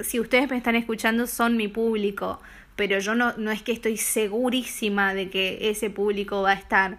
si 0.00 0.18
ustedes 0.18 0.50
me 0.50 0.56
están 0.56 0.74
escuchando 0.74 1.26
son 1.26 1.56
mi 1.56 1.68
público, 1.68 2.40
pero 2.76 2.98
yo 2.98 3.14
no, 3.14 3.34
no 3.36 3.50
es 3.50 3.62
que 3.62 3.72
estoy 3.72 3.96
segurísima 3.96 5.14
de 5.14 5.30
que 5.30 5.70
ese 5.70 5.90
público 5.90 6.42
va 6.42 6.50
a 6.50 6.54
estar. 6.54 6.98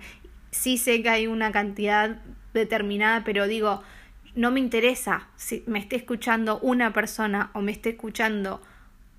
Sí 0.51 0.77
sé 0.77 1.01
que 1.01 1.10
hay 1.10 1.27
una 1.27 1.51
cantidad 1.51 2.22
determinada, 2.53 3.24
pero 3.24 3.48
digo, 3.48 3.84
no 4.36 4.51
me 4.51 4.60
interesa 4.60 5.27
si 5.36 5.63
me 5.67 5.79
esté 5.79 5.96
escuchando 5.96 6.60
una 6.60 6.94
persona 6.94 7.51
o 7.53 7.62
me 7.62 7.72
esté 7.72 7.89
escuchando 7.89 8.62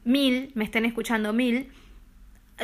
mil, 0.04 0.50
me 0.54 0.64
estén 0.64 0.84
escuchando 0.84 1.32
mil, 1.32 1.68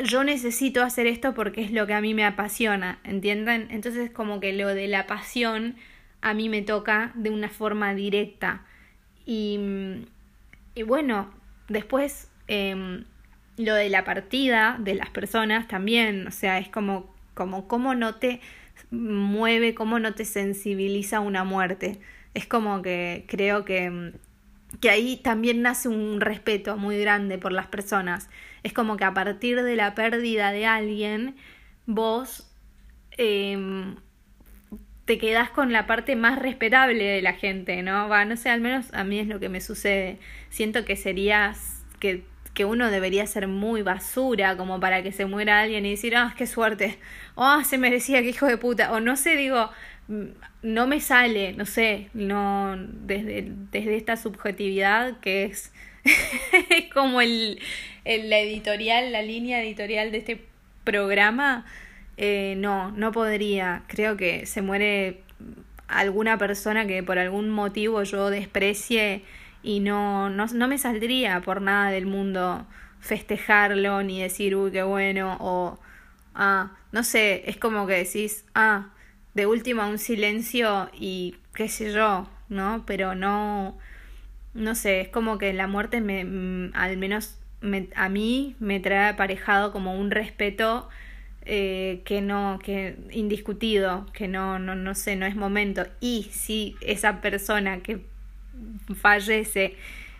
yo 0.03 0.23
necesito 0.23 0.81
hacer 0.81 1.05
esto 1.05 1.35
porque 1.35 1.61
es 1.61 1.71
lo 1.71 1.85
que 1.85 1.93
a 1.93 2.01
mí 2.01 2.15
me 2.15 2.25
apasiona, 2.25 2.99
¿entienden? 3.03 3.67
Entonces 3.69 4.09
como 4.09 4.39
que 4.39 4.53
lo 4.53 4.69
de 4.69 4.87
la 4.87 5.05
pasión 5.05 5.75
a 6.21 6.33
mí 6.33 6.49
me 6.49 6.61
toca 6.63 7.11
de 7.15 7.29
una 7.29 7.49
forma 7.49 7.93
directa. 7.93 8.65
Y, 9.25 9.59
y 10.73 10.83
bueno, 10.83 11.31
después 11.67 12.31
eh, 12.47 13.03
lo 13.57 13.75
de 13.75 13.89
la 13.89 14.03
partida 14.03 14.77
de 14.79 14.95
las 14.95 15.09
personas 15.09 15.67
también, 15.67 16.27
o 16.27 16.31
sea, 16.31 16.59
es 16.59 16.69
como, 16.69 17.13
como 17.33 17.67
cómo 17.67 17.95
no 17.95 18.15
te 18.15 18.41
mueve, 18.91 19.73
cómo 19.75 19.99
no 19.99 20.13
te 20.13 20.25
sensibiliza 20.25 21.19
una 21.19 21.43
muerte. 21.43 21.99
Es 22.33 22.47
como 22.47 22.81
que 22.81 23.25
creo 23.27 23.65
que, 23.65 24.13
que 24.81 24.89
ahí 24.89 25.17
también 25.17 25.61
nace 25.61 25.87
un 25.89 26.21
respeto 26.21 26.77
muy 26.77 26.99
grande 26.99 27.37
por 27.37 27.51
las 27.51 27.67
personas. 27.67 28.29
Es 28.63 28.73
como 28.73 28.97
que 28.97 29.03
a 29.03 29.13
partir 29.13 29.61
de 29.61 29.75
la 29.75 29.93
pérdida 29.95 30.51
de 30.51 30.65
alguien, 30.65 31.35
vos 31.85 32.49
em, 33.17 33.95
te 35.05 35.17
quedás 35.17 35.49
con 35.49 35.71
la 35.73 35.85
parte 35.85 36.15
más 36.15 36.39
respetable 36.39 37.03
de 37.03 37.21
la 37.21 37.33
gente, 37.33 37.81
¿no? 37.83 38.09
Va, 38.09 38.25
no 38.25 38.37
sé, 38.37 38.49
al 38.49 38.61
menos 38.61 38.93
a 38.93 39.03
mí 39.03 39.19
es 39.19 39.27
lo 39.27 39.39
que 39.39 39.49
me 39.49 39.61
sucede. 39.61 40.17
Siento 40.49 40.85
que 40.85 40.95
serías, 40.95 41.83
que 41.99 42.23
que 42.53 42.65
uno 42.65 42.91
debería 42.91 43.25
ser 43.25 43.47
muy 43.47 43.81
basura 43.81 44.55
como 44.57 44.79
para 44.79 45.01
que 45.03 45.11
se 45.11 45.25
muera 45.25 45.61
alguien 45.61 45.85
y 45.85 45.91
decir, 45.91 46.15
ah, 46.15 46.33
qué 46.37 46.45
suerte, 46.45 46.97
ah, 47.35 47.63
se 47.65 47.77
merecía, 47.77 48.21
que 48.21 48.29
hijo 48.29 48.45
de 48.45 48.57
puta, 48.57 48.91
o 48.91 48.99
no 48.99 49.15
sé, 49.15 49.35
digo, 49.35 49.69
mm, 50.07 50.25
no 50.61 50.87
me 50.87 50.99
sale, 50.99 51.53
no 51.53 51.65
sé, 51.65 52.09
no, 52.13 52.75
desde, 52.77 53.51
desde 53.71 53.95
esta 53.95 54.17
subjetividad 54.17 55.19
que 55.19 55.45
es, 55.45 55.71
como 56.93 57.21
el, 57.21 57.59
el, 58.05 58.29
la 58.29 58.39
editorial, 58.39 59.11
la 59.11 59.23
línea 59.23 59.63
editorial 59.63 60.11
de 60.11 60.19
este 60.19 60.45
programa, 60.83 61.65
eh, 62.17 62.53
no, 62.57 62.91
no 62.91 63.11
podría, 63.11 63.83
creo 63.87 64.15
que 64.15 64.45
se 64.45 64.61
muere 64.61 65.21
alguna 65.87 66.37
persona 66.37 66.85
que 66.85 67.01
por 67.03 67.17
algún 67.19 67.49
motivo 67.49 68.03
yo 68.03 68.29
desprecie 68.29 69.23
y 69.63 69.79
no, 69.79 70.29
no, 70.29 70.45
no 70.47 70.67
me 70.67 70.77
saldría 70.77 71.41
por 71.41 71.61
nada 71.61 71.89
del 71.89 72.05
mundo 72.05 72.67
festejarlo 72.99 74.03
ni 74.03 74.21
decir, 74.21 74.55
uy, 74.55 74.71
qué 74.71 74.83
bueno, 74.83 75.37
o, 75.39 75.79
ah, 76.35 76.71
no 76.91 77.03
sé, 77.03 77.43
es 77.49 77.57
como 77.57 77.87
que 77.87 77.93
decís, 77.93 78.45
ah, 78.55 78.91
de 79.33 79.45
última 79.47 79.87
un 79.87 79.97
silencio 79.97 80.89
y 80.93 81.35
qué 81.53 81.69
sé 81.69 81.91
yo, 81.93 82.29
¿no? 82.49 82.83
Pero 82.85 83.15
no, 83.15 83.77
no 84.53 84.75
sé, 84.75 85.01
es 85.01 85.09
como 85.09 85.37
que 85.37 85.53
la 85.53 85.67
muerte 85.67 86.01
me, 86.01 86.23
mm, 86.25 86.71
al 86.75 86.97
menos 86.97 87.39
me, 87.61 87.89
a 87.95 88.09
mí 88.09 88.55
me 88.59 88.79
trae 88.79 89.09
aparejado 89.09 89.71
como 89.71 89.97
un 89.97 90.11
respeto 90.11 90.89
eh, 91.45 92.01
que 92.05 92.21
no, 92.21 92.59
que 92.63 92.97
indiscutido, 93.11 94.05
que 94.13 94.27
no, 94.27 94.59
no, 94.59 94.75
no 94.75 94.95
sé, 94.95 95.15
no 95.15 95.25
es 95.25 95.35
momento. 95.35 95.85
Y 95.99 96.29
si 96.31 96.75
esa 96.81 97.21
persona 97.21 97.81
que 97.81 98.01
fallece, 98.95 99.75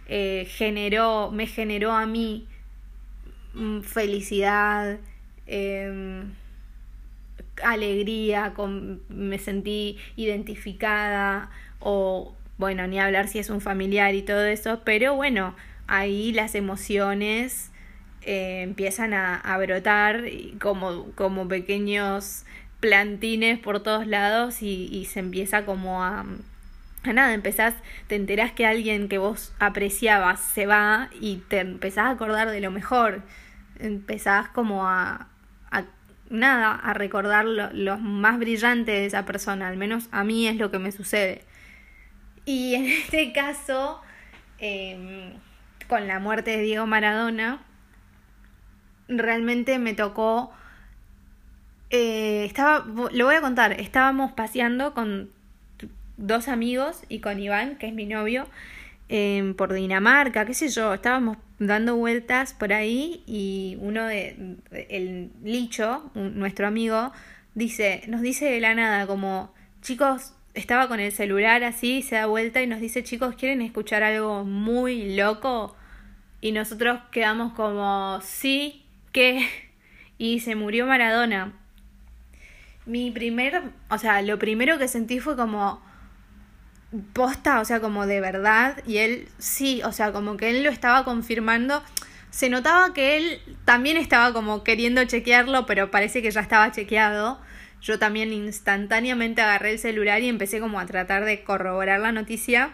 eh, 0.07 0.47
generó, 0.49 1.31
me 1.31 1.47
generó 1.47 1.91
a 1.91 2.05
mí 2.05 2.47
mm, 3.53 3.81
felicidad, 3.81 4.99
em, 5.47 6.33
alegría, 7.63 8.53
con, 8.55 9.01
me 9.09 9.37
sentí 9.39 9.97
identificada 10.15 11.51
o 11.79 12.35
bueno, 12.57 12.87
ni 12.87 12.99
hablar 12.99 13.27
si 13.27 13.39
es 13.39 13.49
un 13.49 13.61
familiar 13.61 14.15
y 14.15 14.21
todo 14.21 14.45
eso, 14.45 14.81
pero 14.85 15.15
bueno, 15.15 15.55
ahí 15.87 16.31
las 16.33 16.55
emociones 16.55 17.71
eh, 18.21 18.61
empiezan 18.61 19.13
a, 19.13 19.35
a 19.35 19.57
brotar 19.57 20.23
como, 20.61 21.11
como 21.13 21.47
pequeños 21.47 22.45
plantines 22.79 23.59
por 23.59 23.81
todos 23.81 24.07
lados 24.07 24.61
y, 24.61 24.87
y 24.91 25.05
se 25.05 25.19
empieza 25.19 25.65
como 25.65 26.03
a, 26.03 26.25
nada, 27.11 27.33
empezás, 27.33 27.73
te 28.07 28.15
enterás 28.15 28.53
que 28.53 28.65
alguien 28.65 29.09
que 29.09 29.17
vos 29.17 29.53
apreciabas 29.59 30.39
se 30.39 30.65
va 30.65 31.09
y 31.19 31.37
te 31.49 31.59
empezás 31.59 32.05
a 32.05 32.11
acordar 32.11 32.49
de 32.49 32.61
lo 32.61 32.71
mejor, 32.71 33.23
empezás 33.79 34.47
como 34.47 34.87
a, 34.87 35.27
a 35.69 35.83
nada, 36.29 36.75
a 36.75 36.93
recordar 36.93 37.45
lo, 37.45 37.97
más 37.97 38.39
brillante 38.39 38.91
de 38.91 39.05
esa 39.05 39.25
persona, 39.25 39.67
al 39.67 39.75
menos 39.75 40.07
a 40.11 40.23
mí 40.23 40.47
es 40.47 40.55
lo 40.55 40.71
que 40.71 40.79
me 40.79 40.93
sucede. 40.93 41.43
Y 42.45 42.75
en 42.75 42.85
este 42.85 43.33
caso, 43.33 44.01
em, 44.59 45.33
con 45.89 46.07
la 46.07 46.19
muerte 46.19 46.51
de 46.51 46.63
Diego 46.63 46.85
Maradona, 46.85 47.59
realmente 49.09 49.77
me 49.79 49.93
tocó... 49.93 50.53
Eh, 51.89 52.45
estaba, 52.45 52.85
lo 53.11 53.25
voy 53.25 53.35
a 53.35 53.41
contar, 53.41 53.73
estábamos 53.73 54.31
paseando 54.31 54.95
con 54.95 55.29
dos 56.17 56.47
amigos 56.47 57.03
y 57.09 57.19
con 57.19 57.39
Iván, 57.39 57.77
que 57.77 57.87
es 57.87 57.93
mi 57.93 58.05
novio, 58.05 58.47
em, 59.09 59.53
por 59.55 59.73
Dinamarca, 59.73 60.45
qué 60.45 60.53
sé 60.53 60.69
yo, 60.69 60.93
estábamos 60.93 61.37
dando 61.59 61.95
vueltas 61.95 62.53
por 62.53 62.73
ahí 62.73 63.23
y 63.25 63.77
uno 63.79 64.05
de, 64.05 64.57
el 64.89 65.31
Licho, 65.43 66.11
nuestro 66.15 66.67
amigo, 66.67 67.11
dice, 67.55 68.03
nos 68.07 68.21
dice 68.21 68.45
de 68.45 68.59
la 68.59 68.73
nada 68.73 69.07
como, 69.07 69.53
chicos, 69.81 70.33
estaba 70.53 70.87
con 70.87 70.99
el 70.99 71.11
celular 71.11 71.63
así, 71.63 72.01
se 72.01 72.15
da 72.15 72.25
vuelta 72.27 72.61
y 72.61 72.67
nos 72.67 72.79
dice, 72.79 73.03
chicos, 73.03 73.35
¿quieren 73.35 73.61
escuchar 73.61 74.03
algo 74.03 74.43
muy 74.43 75.15
loco? 75.15 75.75
Y 76.41 76.51
nosotros 76.51 76.99
quedamos 77.11 77.53
como, 77.53 78.19
sí, 78.21 78.85
¿qué? 79.11 79.47
Y 80.17 80.41
se 80.41 80.55
murió 80.55 80.85
Maradona. 80.85 81.53
Mi 82.85 83.11
primer, 83.11 83.63
o 83.89 83.97
sea, 83.97 84.21
lo 84.21 84.37
primero 84.37 84.77
que 84.77 84.87
sentí 84.87 85.19
fue 85.19 85.35
como 85.35 85.81
posta, 87.13 87.59
o 87.59 87.65
sea, 87.65 87.79
como 87.79 88.05
de 88.05 88.21
verdad, 88.21 88.77
y 88.85 88.97
él 88.97 89.27
sí, 89.37 89.81
o 89.83 89.91
sea, 89.91 90.11
como 90.11 90.37
que 90.37 90.49
él 90.49 90.63
lo 90.63 90.69
estaba 90.69 91.03
confirmando. 91.05 91.83
Se 92.29 92.49
notaba 92.49 92.93
que 92.93 93.17
él 93.17 93.41
también 93.65 93.97
estaba 93.97 94.33
como 94.33 94.63
queriendo 94.63 95.03
chequearlo, 95.05 95.65
pero 95.65 95.91
parece 95.91 96.21
que 96.21 96.31
ya 96.31 96.41
estaba 96.41 96.71
chequeado 96.71 97.39
yo 97.83 97.99
también 97.99 98.31
instantáneamente 98.31 99.41
agarré 99.41 99.71
el 99.71 99.79
celular 99.79 100.21
y 100.21 100.29
empecé 100.29 100.61
como 100.61 100.79
a 100.79 100.85
tratar 100.85 101.25
de 101.25 101.43
corroborar 101.43 101.99
la 101.99 102.13
noticia. 102.13 102.71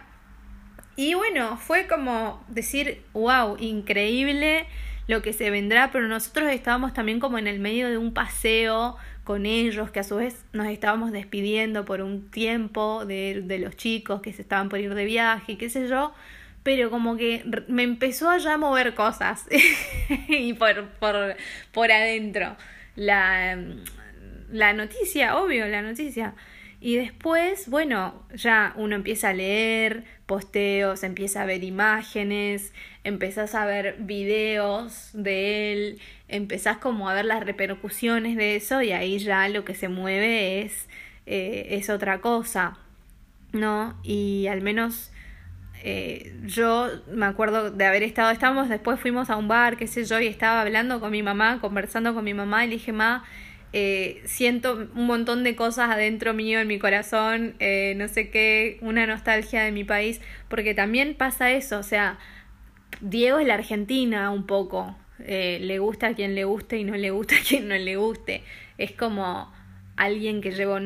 Y 0.94 1.14
bueno, 1.14 1.56
fue 1.56 1.88
como 1.88 2.44
decir, 2.48 3.02
wow, 3.12 3.56
increíble 3.58 4.66
lo 5.08 5.20
que 5.20 5.32
se 5.32 5.50
vendrá, 5.50 5.90
pero 5.90 6.06
nosotros 6.06 6.48
estábamos 6.50 6.94
también 6.94 7.18
como 7.18 7.38
en 7.38 7.48
el 7.48 7.58
medio 7.58 7.88
de 7.88 7.98
un 7.98 8.14
paseo 8.14 8.96
con 9.30 9.46
ellos, 9.46 9.92
que 9.92 10.00
a 10.00 10.02
su 10.02 10.16
vez 10.16 10.44
nos 10.52 10.66
estábamos 10.66 11.12
despidiendo 11.12 11.84
por 11.84 12.00
un 12.00 12.32
tiempo 12.32 13.04
de, 13.06 13.42
de 13.44 13.60
los 13.60 13.76
chicos 13.76 14.22
que 14.22 14.32
se 14.32 14.42
estaban 14.42 14.68
por 14.68 14.80
ir 14.80 14.92
de 14.92 15.04
viaje, 15.04 15.56
qué 15.56 15.70
sé 15.70 15.86
yo, 15.86 16.12
pero 16.64 16.90
como 16.90 17.16
que 17.16 17.44
me 17.68 17.84
empezó 17.84 18.28
a 18.28 18.38
ya 18.38 18.58
mover 18.58 18.96
cosas 18.96 19.46
y 20.28 20.52
por, 20.54 20.88
por, 20.98 21.36
por 21.70 21.92
adentro. 21.92 22.56
La, 22.96 23.56
la 24.50 24.72
noticia, 24.72 25.36
obvio, 25.36 25.68
la 25.68 25.82
noticia. 25.82 26.34
Y 26.80 26.96
después, 26.96 27.68
bueno, 27.68 28.26
ya 28.34 28.72
uno 28.74 28.96
empieza 28.96 29.28
a 29.28 29.32
leer 29.32 30.02
posteos, 30.30 31.02
empieza 31.02 31.42
a 31.42 31.44
ver 31.44 31.64
imágenes, 31.64 32.72
empezás 33.02 33.56
a 33.56 33.66
ver 33.66 33.96
videos 33.98 35.10
de 35.12 35.72
él, 35.72 36.00
empezás 36.28 36.76
como 36.76 37.08
a 37.10 37.14
ver 37.14 37.24
las 37.24 37.44
repercusiones 37.44 38.36
de 38.36 38.54
eso 38.54 38.80
y 38.80 38.92
ahí 38.92 39.18
ya 39.18 39.48
lo 39.48 39.64
que 39.64 39.74
se 39.74 39.88
mueve 39.88 40.62
es, 40.62 40.88
eh, 41.26 41.66
es 41.70 41.90
otra 41.90 42.20
cosa, 42.20 42.78
¿no? 43.50 43.98
Y 44.04 44.46
al 44.46 44.62
menos 44.62 45.10
eh, 45.82 46.32
yo 46.44 46.88
me 47.12 47.26
acuerdo 47.26 47.72
de 47.72 47.84
haber 47.84 48.04
estado, 48.04 48.30
estábamos, 48.30 48.68
después 48.68 49.00
fuimos 49.00 49.30
a 49.30 49.36
un 49.36 49.48
bar, 49.48 49.76
qué 49.76 49.88
sé 49.88 50.04
yo, 50.04 50.20
y 50.20 50.28
estaba 50.28 50.60
hablando 50.60 51.00
con 51.00 51.10
mi 51.10 51.24
mamá, 51.24 51.58
conversando 51.60 52.14
con 52.14 52.22
mi 52.22 52.34
mamá 52.34 52.64
y 52.64 52.68
le 52.68 52.74
dije, 52.74 52.92
ma, 52.92 53.24
eh, 53.72 54.22
siento 54.24 54.88
un 54.94 55.06
montón 55.06 55.44
de 55.44 55.54
cosas 55.54 55.90
adentro 55.90 56.34
mío, 56.34 56.58
en 56.58 56.66
mi 56.66 56.78
corazón, 56.78 57.54
eh, 57.60 57.94
no 57.96 58.08
sé 58.08 58.30
qué, 58.30 58.78
una 58.80 59.06
nostalgia 59.06 59.62
de 59.62 59.70
mi 59.70 59.84
país, 59.84 60.20
porque 60.48 60.74
también 60.74 61.14
pasa 61.14 61.52
eso, 61.52 61.78
o 61.78 61.82
sea, 61.84 62.18
Diego 63.00 63.38
es 63.38 63.46
la 63.46 63.54
Argentina 63.54 64.30
un 64.30 64.46
poco, 64.46 64.96
eh, 65.20 65.58
le 65.60 65.78
gusta 65.78 66.08
a 66.08 66.14
quien 66.14 66.34
le 66.34 66.44
guste 66.44 66.78
y 66.78 66.84
no 66.84 66.96
le 66.96 67.10
gusta 67.10 67.36
a 67.36 67.42
quien 67.48 67.68
no 67.68 67.76
le 67.76 67.96
guste, 67.96 68.42
es 68.76 68.90
como 68.92 69.52
alguien 69.96 70.40
que 70.40 70.50
llevó 70.50 70.78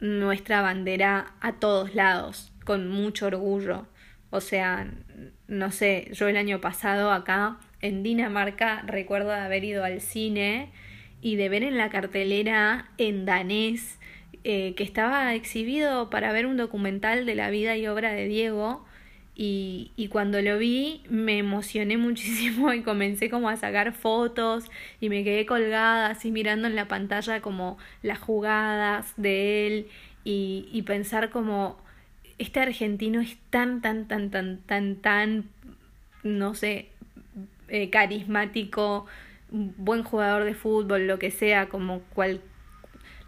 nuestra 0.00 0.62
bandera 0.62 1.34
a 1.40 1.52
todos 1.52 1.94
lados, 1.94 2.52
con 2.64 2.88
mucho 2.88 3.26
orgullo, 3.26 3.86
o 4.30 4.40
sea, 4.40 4.90
no 5.46 5.72
sé, 5.72 6.08
yo 6.12 6.28
el 6.28 6.38
año 6.38 6.60
pasado 6.60 7.12
acá 7.12 7.58
en 7.82 8.02
Dinamarca 8.02 8.82
recuerdo 8.86 9.32
haber 9.32 9.64
ido 9.64 9.84
al 9.84 10.00
cine, 10.00 10.70
y 11.22 11.36
de 11.36 11.48
ver 11.48 11.62
en 11.62 11.76
la 11.76 11.90
cartelera 11.90 12.88
en 12.98 13.24
danés 13.24 13.98
eh, 14.44 14.74
que 14.76 14.84
estaba 14.84 15.34
exhibido 15.34 16.10
para 16.10 16.32
ver 16.32 16.46
un 16.46 16.56
documental 16.56 17.26
de 17.26 17.34
la 17.34 17.50
vida 17.50 17.76
y 17.76 17.86
obra 17.86 18.12
de 18.12 18.26
Diego. 18.26 18.84
Y, 19.36 19.92
y, 19.96 20.08
cuando 20.08 20.42
lo 20.42 20.58
vi 20.58 21.02
me 21.08 21.38
emocioné 21.38 21.96
muchísimo 21.98 22.72
y 22.72 22.82
comencé 22.82 23.30
como 23.30 23.48
a 23.48 23.56
sacar 23.56 23.92
fotos 23.92 24.64
y 25.00 25.08
me 25.08 25.24
quedé 25.24 25.46
colgada 25.46 26.08
así 26.08 26.30
mirando 26.30 26.68
en 26.68 26.76
la 26.76 26.88
pantalla 26.88 27.40
como 27.40 27.78
las 28.02 28.18
jugadas 28.18 29.14
de 29.16 29.66
él 29.66 29.86
y, 30.24 30.68
y 30.72 30.82
pensar 30.82 31.30
como 31.30 31.78
este 32.40 32.60
argentino 32.60 33.20
es 33.20 33.36
tan, 33.50 33.82
tan, 33.82 34.08
tan, 34.08 34.30
tan, 34.30 34.58
tan, 34.62 34.96
tan, 34.96 35.44
no 36.22 36.54
sé, 36.54 36.88
eh, 37.68 37.90
carismático, 37.90 39.06
buen 39.50 40.02
jugador 40.02 40.44
de 40.44 40.54
fútbol, 40.54 41.06
lo 41.06 41.18
que 41.18 41.30
sea, 41.30 41.68
como 41.68 42.00
cual, 42.14 42.40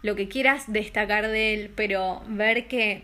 lo 0.01 0.15
que 0.15 0.27
quieras 0.27 0.71
destacar 0.71 1.27
de 1.27 1.53
él, 1.53 1.71
pero 1.75 2.23
ver 2.27 2.67
que, 2.67 3.03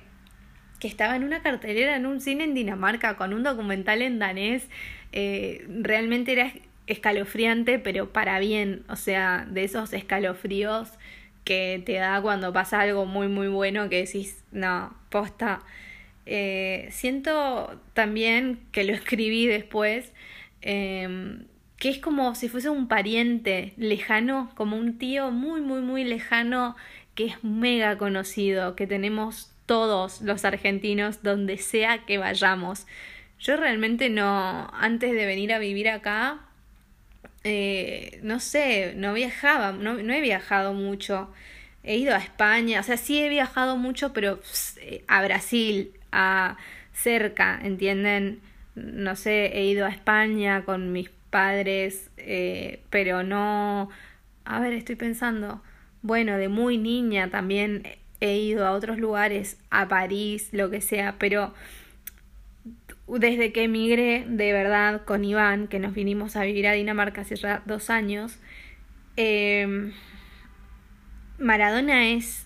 que 0.80 0.88
estaba 0.88 1.16
en 1.16 1.24
una 1.24 1.42
cartelera 1.42 1.96
en 1.96 2.06
un 2.06 2.22
cine 2.22 2.46
en 2.46 2.54
Dinamarca 2.54 3.18
con 3.18 3.34
un 3.34 3.44
documental 3.44 4.02
en 4.02 4.20
danés, 4.20 4.68
eh, 5.12 5.66
realmente 5.68 6.32
era 6.34 6.54
escalofriante, 6.88 7.80
pero 7.80 8.12
para 8.12 8.40
bien, 8.40 8.84
o 8.90 8.96
sea, 8.96 9.46
de 9.50 9.64
esos 9.64 9.94
escalofríos 9.94 10.92
que 11.44 11.82
te 11.86 11.94
da 11.94 12.22
cuando 12.22 12.52
pasa 12.54 12.82
algo 12.82 13.06
muy 13.06 13.28
muy 13.28 13.48
bueno 13.48 13.90
que 13.90 14.06
decís, 14.06 14.44
no, 14.52 14.96
posta. 15.10 15.62
Eh, 16.26 16.90
siento 16.92 17.80
también 17.94 18.60
que 18.72 18.84
lo 18.84 18.94
escribí 18.94 19.48
después, 19.48 20.14
eh, 20.62 21.40
que 21.80 21.90
es 21.90 22.00
como 22.00 22.36
si 22.36 22.50
fuese 22.50 22.70
un 22.70 22.88
pariente 22.88 23.74
lejano, 23.78 24.52
como 24.56 24.78
un 24.78 24.98
tío 24.98 25.32
muy, 25.32 25.62
muy, 25.62 25.82
muy 25.82 26.04
lejano, 26.04 26.76
que 27.16 27.28
es 27.28 27.44
mega 27.44 27.98
conocido, 27.98 28.76
que 28.76 28.86
tenemos 28.86 29.52
todos 29.66 30.22
los 30.22 30.44
argentinos 30.46 31.24
donde 31.24 31.58
sea 31.58 32.06
que 32.06 32.18
vayamos. 32.18 32.86
Yo 33.40 33.56
realmente 33.56 34.10
no, 34.10 34.70
antes 34.74 35.14
de 35.14 35.26
venir 35.26 35.54
a 35.54 35.60
vivir 35.60 35.90
acá, 35.90 36.40
eh, 37.46 38.20
no 38.24 38.42
sé, 38.42 38.94
no 38.96 39.14
viajaba, 39.14 39.72
no, 39.72 39.94
no 39.96 40.14
he 40.14 40.22
viajado 40.22 40.74
mucho. 40.74 41.32
He 41.84 41.96
ido 41.96 42.14
a 42.14 42.18
España, 42.18 42.82
o 42.82 42.84
sea, 42.84 42.98
sí 42.98 43.22
he 43.22 43.30
viajado 43.30 43.78
mucho, 43.78 44.12
pero 44.12 44.42
eh, 44.82 45.04
a 45.08 45.24
Brasil, 45.24 45.94
a 46.12 46.58
cerca, 46.94 47.58
¿entienden? 47.64 48.42
No 48.76 49.16
sé, 49.16 49.58
he 49.58 49.66
ido 49.66 49.86
a 49.86 49.90
España 49.90 50.66
con 50.66 50.92
mis 50.92 51.10
padres, 51.30 52.10
eh, 52.18 52.82
pero 52.90 53.24
no... 53.24 53.90
A 54.46 54.60
ver, 54.60 54.74
estoy 54.74 54.96
pensando, 54.96 55.62
bueno, 56.02 56.38
de 56.38 56.50
muy 56.50 56.78
niña 56.78 57.30
también 57.30 57.84
he 58.20 58.38
ido 58.38 58.66
a 58.66 58.72
otros 58.72 58.98
lugares, 58.98 59.58
a 59.70 59.88
París, 59.88 60.50
lo 60.52 60.70
que 60.70 60.82
sea, 60.82 61.16
pero 61.20 61.54
desde 63.08 63.52
que 63.52 63.64
emigré 63.64 64.26
de 64.28 64.54
verdad 64.54 65.04
con 65.06 65.24
Iván, 65.24 65.68
que 65.68 65.80
nos 65.80 65.94
vinimos 65.94 66.36
a 66.36 66.44
vivir 66.44 66.68
a 66.68 66.74
Dinamarca 66.74 67.22
hace 67.22 67.36
ya 67.36 67.62
dos 67.66 67.90
años, 67.90 68.40
eh, 69.18 69.92
Maradona 71.40 72.10
es, 72.10 72.46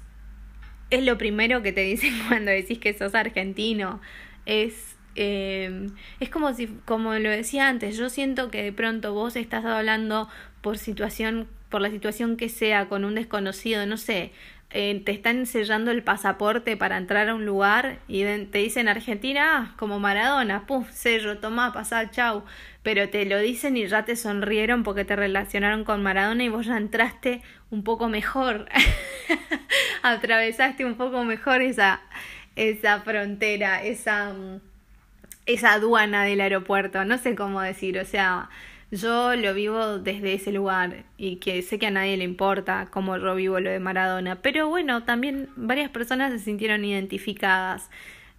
es 0.90 1.04
lo 1.04 1.18
primero 1.18 1.62
que 1.62 1.74
te 1.74 1.82
dicen 1.82 2.14
cuando 2.28 2.52
decís 2.52 2.80
que 2.80 2.94
sos 2.94 3.16
argentino, 3.16 4.02
es 4.46 4.93
eh, 5.16 5.90
es 6.20 6.30
como 6.30 6.54
si, 6.54 6.68
como 6.86 7.14
lo 7.14 7.30
decía 7.30 7.68
antes, 7.68 7.98
yo 7.98 8.10
siento 8.10 8.50
que 8.50 8.64
de 8.64 8.74
pronto 8.74 9.14
vos 9.14 9.36
estás 9.36 9.66
hablando 9.66 10.30
por 10.62 10.78
situación, 10.78 11.48
por 11.70 11.82
la 11.82 11.90
situación 11.90 12.38
que 12.38 12.50
sea, 12.50 12.88
con 12.88 13.06
un 13.06 13.16
desconocido, 13.16 13.86
no 13.86 13.98
sé, 13.98 14.32
eh, 14.76 15.04
te 15.06 15.12
están 15.12 15.46
sellando 15.46 15.92
el 15.92 16.02
pasaporte 16.02 16.76
para 16.76 16.98
entrar 16.98 17.30
a 17.30 17.36
un 17.36 17.46
lugar 17.46 18.00
y 18.08 18.24
te 18.24 18.58
dicen 18.58 18.88
Argentina, 18.88 19.44
ah, 19.56 19.76
como 19.78 20.00
Maradona, 20.00 20.66
puf, 20.66 20.90
sello, 20.90 21.38
toma, 21.38 21.72
pasá, 21.74 22.10
chau. 22.10 22.44
Pero 22.82 23.08
te 23.10 23.26
lo 23.26 23.38
dicen 23.38 23.78
y 23.78 23.86
ya 23.86 24.04
te 24.04 24.16
sonrieron 24.16 24.82
porque 24.82 25.06
te 25.06 25.16
relacionaron 25.16 25.84
con 25.84 26.02
Maradona 26.02 26.44
y 26.44 26.50
vos 26.50 26.66
ya 26.66 26.78
entraste 26.78 27.44
un 27.70 27.84
poco 27.84 28.10
mejor. 28.10 28.68
Atravesaste 30.02 30.86
un 30.86 30.96
poco 30.96 31.24
mejor 31.24 31.62
esa, 31.62 32.02
esa 32.56 33.02
frontera, 33.02 33.84
esa 33.84 34.34
mm, 34.34 34.73
esa 35.46 35.74
aduana 35.74 36.24
del 36.24 36.42
aeropuerto, 36.42 37.04
no 37.06 37.18
sé 37.18 37.36
cómo 37.36 37.62
decir, 37.62 38.00
o 38.00 38.06
sea, 38.06 38.50
yo 38.92 39.36
lo 39.36 39.54
vivo 39.54 39.98
desde 40.00 40.34
ese 40.34 40.52
lugar 40.52 41.04
y 41.18 41.38
que 41.38 41.62
sé 41.64 41.80
que 41.80 41.88
a 41.88 41.92
nadie 41.92 42.16
le 42.16 42.24
importa 42.24 42.90
cómo 42.92 43.18
yo 43.18 43.36
vivo 43.36 43.60
lo 43.60 43.72
de 43.72 43.80
Maradona, 43.80 44.42
pero 44.42 44.70
bueno, 44.70 45.04
también 45.04 45.50
varias 45.56 45.90
personas 45.90 46.32
se 46.32 46.40
sintieron 46.40 46.86
identificadas 46.86 47.90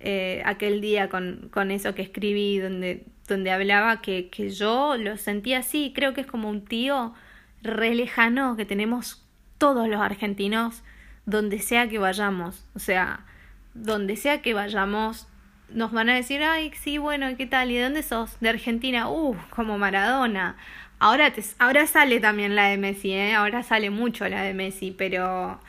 eh, 0.00 0.42
aquel 0.44 0.80
día 0.80 1.08
con, 1.08 1.48
con 1.52 1.70
eso 1.70 1.94
que 1.94 2.02
escribí, 2.02 2.58
donde, 2.58 3.04
donde 3.26 3.50
hablaba 3.50 4.00
que, 4.00 4.28
que 4.28 4.50
yo 4.50 4.96
lo 4.96 5.16
sentía 5.16 5.58
así, 5.58 5.92
creo 5.94 6.14
que 6.14 6.20
es 6.20 6.26
como 6.26 6.48
un 6.48 6.64
tío 6.64 7.14
re 7.62 7.94
lejano 7.94 8.56
que 8.56 8.64
tenemos 8.64 9.26
todos 9.58 9.88
los 9.88 10.00
argentinos 10.00 10.82
donde 11.26 11.58
sea 11.58 11.88
que 11.88 11.98
vayamos, 11.98 12.64
o 12.74 12.78
sea, 12.78 13.24
donde 13.72 14.16
sea 14.16 14.42
que 14.42 14.54
vayamos 14.54 15.26
nos 15.74 15.92
van 15.92 16.08
a 16.08 16.14
decir, 16.14 16.42
ay, 16.42 16.72
sí, 16.82 16.98
bueno, 16.98 17.36
¿qué 17.36 17.46
tal? 17.46 17.70
¿Y 17.70 17.76
de 17.76 17.82
dónde 17.82 18.02
sos? 18.02 18.38
De 18.40 18.48
Argentina, 18.48 19.08
uh, 19.08 19.36
como 19.50 19.78
Maradona. 19.78 20.56
Ahora, 20.98 21.32
te, 21.32 21.42
ahora 21.58 21.86
sale 21.86 22.20
también 22.20 22.56
la 22.56 22.68
de 22.68 22.78
Messi, 22.78 23.12
¿eh? 23.12 23.34
Ahora 23.34 23.62
sale 23.62 23.90
mucho 23.90 24.28
la 24.28 24.42
de 24.42 24.54
Messi, 24.54 24.92
pero, 24.92 25.60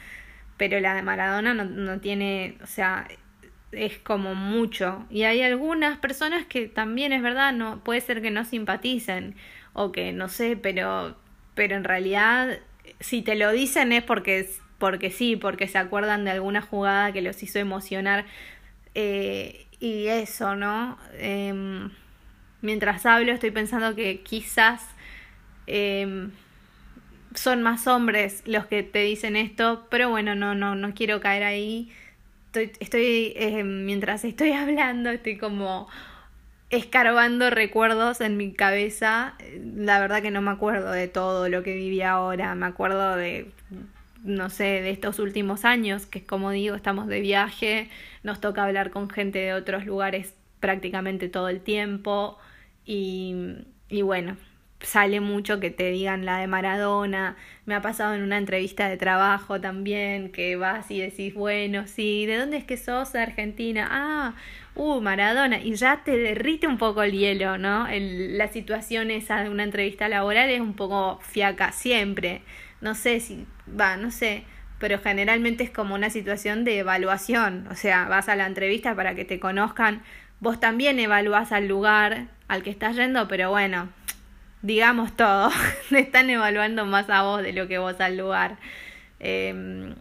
pero 0.58 0.80
la 0.80 0.96
de 0.96 1.02
Maradona 1.02 1.54
no, 1.54 1.66
no 1.66 2.00
tiene, 2.00 2.58
o 2.64 2.68
sea, 2.68 3.08
es 3.72 3.98
como 4.00 4.36
mucho. 4.36 5.06
Y 5.10 5.24
hay 5.24 5.42
algunas 5.42 5.98
personas 5.98 6.46
que 6.46 6.68
también 6.68 7.12
es 7.14 7.22
verdad, 7.22 7.54
no, 7.54 7.84
puede 7.84 8.02
ser 8.02 8.22
que 8.22 8.32
no 8.32 8.46
simpaticen 8.46 9.36
o 9.74 9.92
que 9.92 10.14
no 10.14 10.30
sé, 10.30 10.56
pero, 10.58 11.18
pero 11.56 11.76
en 11.76 11.84
realidad 11.84 12.60
si 13.00 13.22
te 13.22 13.36
lo 13.36 13.52
dicen 13.52 13.92
es 13.92 14.04
porque, 14.04 14.50
porque 14.78 15.12
sí, 15.12 15.36
porque 15.36 15.68
se 15.68 15.78
acuerdan 15.78 16.26
de 16.26 16.32
alguna 16.32 16.62
jugada 16.62 17.12
que 17.12 17.22
los 17.22 17.42
hizo 17.44 17.60
emocionar. 17.60 18.26
Eh, 18.94 19.65
y 19.80 20.08
eso, 20.08 20.56
¿no? 20.56 20.98
Em, 21.18 21.90
mientras 22.62 23.06
hablo 23.06 23.32
estoy 23.32 23.52
pensando 23.52 23.96
que 23.96 24.22
quizás 24.22 24.82
em, 25.68 26.32
son 27.36 27.64
más 27.64 27.88
hombres 27.88 28.44
los 28.46 28.66
que 28.68 28.84
te 28.84 29.00
dicen 29.00 29.36
esto, 29.36 29.88
pero 29.90 30.10
bueno, 30.10 30.36
no, 30.36 30.56
no, 30.56 30.76
no 30.76 30.94
quiero 30.94 31.20
caer 31.20 31.44
ahí. 31.44 31.92
Estoy, 32.48 32.72
estoy 32.80 33.34
eh, 33.36 33.64
mientras 33.64 34.24
estoy 34.26 34.52
hablando, 34.54 35.10
estoy 35.10 35.38
como 35.38 35.88
escarbando 36.70 37.50
recuerdos 37.50 38.22
en 38.22 38.38
mi 38.38 38.54
cabeza. 38.54 39.36
La 39.76 40.00
verdad 40.00 40.22
que 40.22 40.32
no 40.32 40.42
me 40.42 40.52
acuerdo 40.52 40.92
de 40.92 41.08
todo 41.08 41.50
lo 41.50 41.64
que 41.64 41.76
viví 41.76 42.02
ahora, 42.02 42.56
me 42.56 42.66
acuerdo 42.66 43.16
de, 43.16 43.52
no 44.26 44.50
sé, 44.50 44.66
de 44.82 44.92
estos 44.92 45.20
últimos 45.20 45.66
años, 45.66 46.06
que 46.06 46.26
como 46.26 46.52
digo, 46.52 46.76
estamos 46.76 47.08
de 47.08 47.22
viaje, 47.22 47.90
nos 48.24 48.42
toca 48.42 48.64
hablar 48.64 48.92
con 48.92 49.10
gente 49.10 49.40
de 49.40 49.54
otros 49.54 49.86
lugares 49.86 50.34
prácticamente 50.60 51.30
todo 51.30 51.50
el 51.50 51.62
tiempo 51.62 52.38
y, 52.86 53.36
y 53.90 54.02
bueno, 54.02 54.38
sale 54.82 55.20
mucho 55.20 55.60
que 55.60 55.72
te 55.72 55.90
digan 55.92 56.26
la 56.26 56.40
de 56.40 56.48
Maradona. 56.48 57.36
Me 57.66 57.76
ha 57.76 57.82
pasado 57.82 58.14
en 58.16 58.22
una 58.22 58.38
entrevista 58.38 58.90
de 58.90 58.98
trabajo 58.98 59.60
también, 59.62 60.32
que 60.32 60.56
vas 60.56 60.92
y 60.92 61.00
decís, 61.02 61.34
bueno, 61.34 61.88
sí, 61.88 62.26
¿de 62.26 62.38
dónde 62.38 62.58
es 62.58 62.64
que 62.66 62.78
sos? 62.78 63.14
De 63.14 63.20
Argentina. 63.20 63.88
Ah, 63.90 64.36
uh, 64.76 65.02
Maradona. 65.02 65.60
Y 65.60 65.76
ya 65.76 66.04
te 66.04 66.18
derrite 66.18 66.68
un 66.68 66.78
poco 66.78 67.04
el 67.04 67.14
hielo, 67.14 67.58
¿no? 67.58 67.88
El, 67.88 68.38
la 68.38 68.48
situación 68.50 69.12
esa 69.12 69.44
de 69.44 69.50
una 69.50 69.64
entrevista 69.64 70.08
laboral 70.10 70.50
es 70.50 70.62
un 70.62 70.74
poco 70.76 71.20
fiaca 71.22 71.72
siempre. 71.72 72.42
No 72.82 72.96
sé 72.96 73.20
si, 73.20 73.46
va, 73.68 73.98
no 73.98 74.12
sé. 74.12 74.44
Pero 74.80 75.00
generalmente 75.00 75.64
es 75.64 75.70
como 75.70 75.96
una 75.96 76.10
situación 76.10 76.64
de 76.66 76.80
evaluación. 76.80 77.68
O 77.72 77.76
sea, 77.76 78.08
vas 78.08 78.30
a 78.30 78.36
la 78.36 78.46
entrevista 78.46 78.96
para 78.96 79.16
que 79.16 79.26
te 79.26 79.40
conozcan. 79.40 80.02
Vos 80.40 80.60
también 80.60 81.00
evaluás 81.00 81.52
al 81.52 81.68
lugar 81.68 82.28
al 82.48 82.64
que 82.64 82.70
estás 82.70 82.96
yendo, 82.96 83.28
pero 83.28 83.50
bueno, 83.50 83.90
digamos 84.62 85.16
todo, 85.16 85.50
te 85.90 86.00
están 86.00 86.30
evaluando 86.30 86.86
más 86.86 87.10
a 87.10 87.24
vos 87.24 87.42
de 87.42 87.54
lo 87.54 87.68
que 87.68 87.78
vos 87.78 88.00
al 88.00 88.18
lugar. 88.18 88.58
Em, 89.20 89.96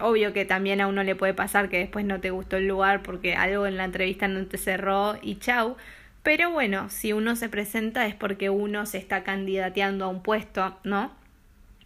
obvio 0.00 0.32
que 0.32 0.44
también 0.44 0.80
a 0.80 0.86
uno 0.86 1.02
le 1.02 1.16
puede 1.16 1.34
pasar 1.34 1.68
que 1.68 1.78
después 1.78 2.04
no 2.04 2.20
te 2.20 2.30
gustó 2.30 2.56
el 2.56 2.68
lugar 2.68 3.02
porque 3.02 3.34
algo 3.34 3.66
en 3.66 3.76
la 3.76 3.84
entrevista 3.84 4.28
no 4.28 4.46
te 4.46 4.58
cerró 4.58 5.18
y 5.22 5.36
chau. 5.36 5.76
Pero 6.22 6.50
bueno, 6.50 6.88
si 6.88 7.12
uno 7.12 7.36
se 7.36 7.48
presenta 7.48 8.06
es 8.06 8.14
porque 8.14 8.48
uno 8.50 8.86
se 8.86 8.98
está 8.98 9.24
candidateando 9.24 10.06
a 10.06 10.08
un 10.08 10.22
puesto, 10.22 10.78
¿no? 10.84 11.12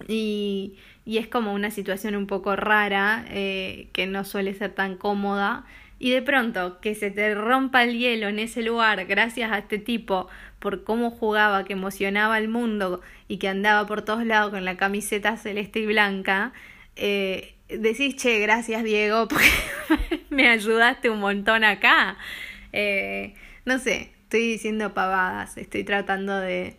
Y, 0.07 0.77
y 1.05 1.19
es 1.19 1.27
como 1.27 1.55
una 1.55 1.71
situación 1.71 2.15
un 2.15 2.27
poco 2.27 2.55
rara, 2.55 3.25
eh, 3.31 3.89
que 3.93 4.07
no 4.07 4.25
suele 4.25 4.55
ser 4.55 4.73
tan 4.73 4.97
cómoda. 4.97 5.65
Y 5.99 6.11
de 6.11 6.23
pronto 6.23 6.81
que 6.81 6.95
se 6.95 7.11
te 7.11 7.35
rompa 7.35 7.83
el 7.83 7.99
hielo 7.99 8.29
en 8.29 8.39
ese 8.39 8.63
lugar 8.63 9.07
gracias 9.07 9.51
a 9.51 9.59
este 9.59 9.79
tipo 9.79 10.29
por 10.59 10.85
cómo 10.85 11.11
jugaba, 11.11 11.65
que 11.65 11.73
emocionaba 11.73 12.37
al 12.37 12.49
mundo 12.49 13.01
y 13.27 13.39
que 13.39 13.49
andaba 13.49 13.87
por 13.87 14.03
todos 14.03 14.25
lados 14.25 14.51
con 14.51 14.65
la 14.65 14.77
camiseta 14.77 15.37
celeste 15.37 15.81
y 15.81 15.87
blanca, 15.87 16.53
eh, 16.97 17.55
decís, 17.69 18.17
che, 18.17 18.39
gracias 18.41 18.85
Diego, 18.85 19.29
porque 19.31 19.51
me 20.31 20.49
ayudaste 20.49 21.11
un 21.11 21.21
montón 21.21 21.65
acá. 21.65 22.17
Eh, 22.73 23.35
no 23.65 23.79
sé, 23.79 24.13
estoy 24.25 24.41
diciendo 24.41 24.95
pavadas, 24.95 25.57
estoy 25.57 25.85
tratando 25.85 26.39
de, 26.39 26.77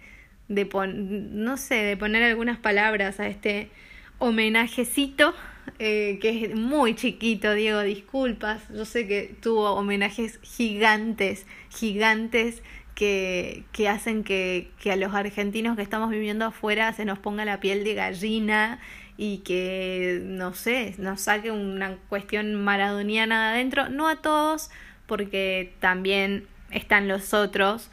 de 0.49 0.67
no 0.93 1.57
sé, 1.57 1.75
de 1.75 1.97
poner 1.97 2.23
algunas 2.23 2.59
palabras 2.59 3.19
a 3.19 3.27
este 3.27 3.69
homenajecito 4.17 5.33
eh, 5.77 6.17
que 6.21 6.45
es 6.45 6.55
muy 6.55 6.95
chiquito, 6.95 7.53
Diego, 7.53 7.81
disculpas. 7.81 8.61
Yo 8.69 8.85
sé 8.85 9.07
que 9.07 9.35
tuvo 9.41 9.71
homenajes 9.73 10.39
gigantes, 10.41 11.45
gigantes 11.69 12.63
que, 12.95 13.63
que 13.71 13.87
hacen 13.87 14.23
que, 14.23 14.71
que 14.79 14.91
a 14.91 14.95
los 14.95 15.13
argentinos 15.13 15.75
que 15.75 15.83
estamos 15.83 16.09
viviendo 16.09 16.45
afuera 16.45 16.91
se 16.93 17.05
nos 17.05 17.19
ponga 17.19 17.45
la 17.45 17.59
piel 17.59 17.83
de 17.83 17.93
gallina 17.93 18.79
y 19.15 19.39
que, 19.39 20.21
no 20.23 20.53
sé, 20.53 20.95
nos 20.97 21.21
saque 21.21 21.51
una 21.51 21.97
cuestión 22.09 22.55
maradoniana 22.55 23.49
de 23.49 23.55
adentro. 23.55 23.89
No 23.89 24.07
a 24.07 24.21
todos, 24.21 24.69
porque 25.05 25.73
también 25.79 26.47
están 26.71 27.07
los 27.07 27.33
otros, 27.33 27.89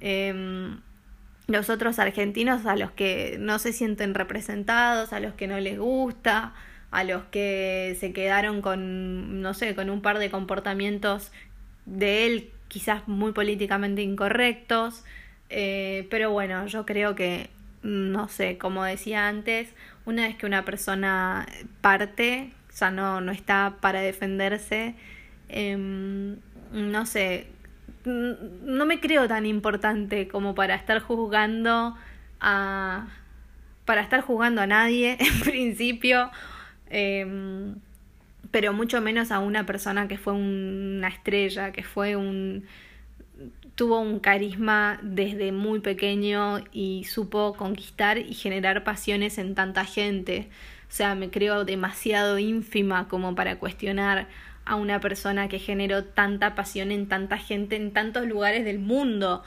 em, 0.00 0.80
los 1.46 1.68
otros 1.68 1.98
argentinos 1.98 2.66
a 2.66 2.76
los 2.76 2.90
que 2.92 3.36
no 3.38 3.58
se 3.58 3.72
sienten 3.72 4.14
representados, 4.14 5.12
a 5.12 5.20
los 5.20 5.34
que 5.34 5.46
no 5.46 5.58
les 5.60 5.78
gusta, 5.78 6.54
a 6.90 7.04
los 7.04 7.24
que 7.24 7.96
se 8.00 8.12
quedaron 8.12 8.62
con, 8.62 9.42
no 9.42 9.52
sé, 9.52 9.74
con 9.74 9.90
un 9.90 10.00
par 10.00 10.18
de 10.18 10.30
comportamientos 10.30 11.32
de 11.86 12.26
él 12.26 12.50
quizás 12.68 13.06
muy 13.06 13.32
políticamente 13.32 14.02
incorrectos, 14.02 15.04
eh, 15.50 16.06
pero 16.10 16.30
bueno, 16.30 16.66
yo 16.66 16.86
creo 16.86 17.14
que, 17.14 17.50
no 17.82 18.28
sé, 18.28 18.58
como 18.58 18.84
decía 18.84 19.28
antes, 19.28 19.68
una 20.06 20.26
vez 20.26 20.36
que 20.36 20.46
una 20.46 20.64
persona 20.64 21.46
parte, 21.80 22.52
o 22.72 22.76
sea, 22.76 22.90
no, 22.90 23.20
no 23.20 23.32
está 23.32 23.76
para 23.80 24.00
defenderse, 24.00 24.94
em, 25.48 26.36
no 26.72 27.06
sé, 27.06 27.48
no 28.04 28.86
me 28.86 29.00
creo 29.00 29.26
tan 29.28 29.46
importante 29.46 30.28
como 30.28 30.54
para 30.54 30.74
estar 30.74 31.00
juzgando 31.00 31.96
a 32.40 33.06
para 33.84 34.00
estar 34.00 34.20
juzgando 34.20 34.60
a 34.60 34.66
nadie 34.66 35.16
en 35.20 35.40
principio 35.40 36.30
em, 36.90 37.74
pero 38.50 38.72
mucho 38.72 39.00
menos 39.00 39.32
a 39.32 39.40
una 39.40 39.66
persona 39.66 40.06
que 40.06 40.16
fue 40.16 40.32
una 40.32 41.08
estrella, 41.08 41.72
que 41.72 41.82
fue 41.82 42.16
un 42.16 42.64
tuvo 43.74 43.98
un 43.98 44.20
carisma 44.20 45.00
desde 45.02 45.50
muy 45.50 45.80
pequeño 45.80 46.60
y 46.72 47.04
supo 47.04 47.54
conquistar 47.54 48.18
y 48.18 48.34
generar 48.34 48.84
pasiones 48.84 49.38
en 49.38 49.54
tanta 49.54 49.84
gente. 49.84 50.48
O 50.88 50.92
sea, 50.92 51.16
me 51.16 51.30
creo 51.30 51.64
demasiado 51.64 52.38
ínfima 52.38 53.08
como 53.08 53.34
para 53.34 53.58
cuestionar 53.58 54.28
a 54.64 54.76
una 54.76 55.00
persona 55.00 55.48
que 55.48 55.58
generó 55.58 56.04
tanta 56.04 56.54
pasión 56.54 56.90
en 56.90 57.08
tanta 57.08 57.38
gente 57.38 57.76
en 57.76 57.92
tantos 57.92 58.26
lugares 58.26 58.64
del 58.64 58.78
mundo. 58.78 59.42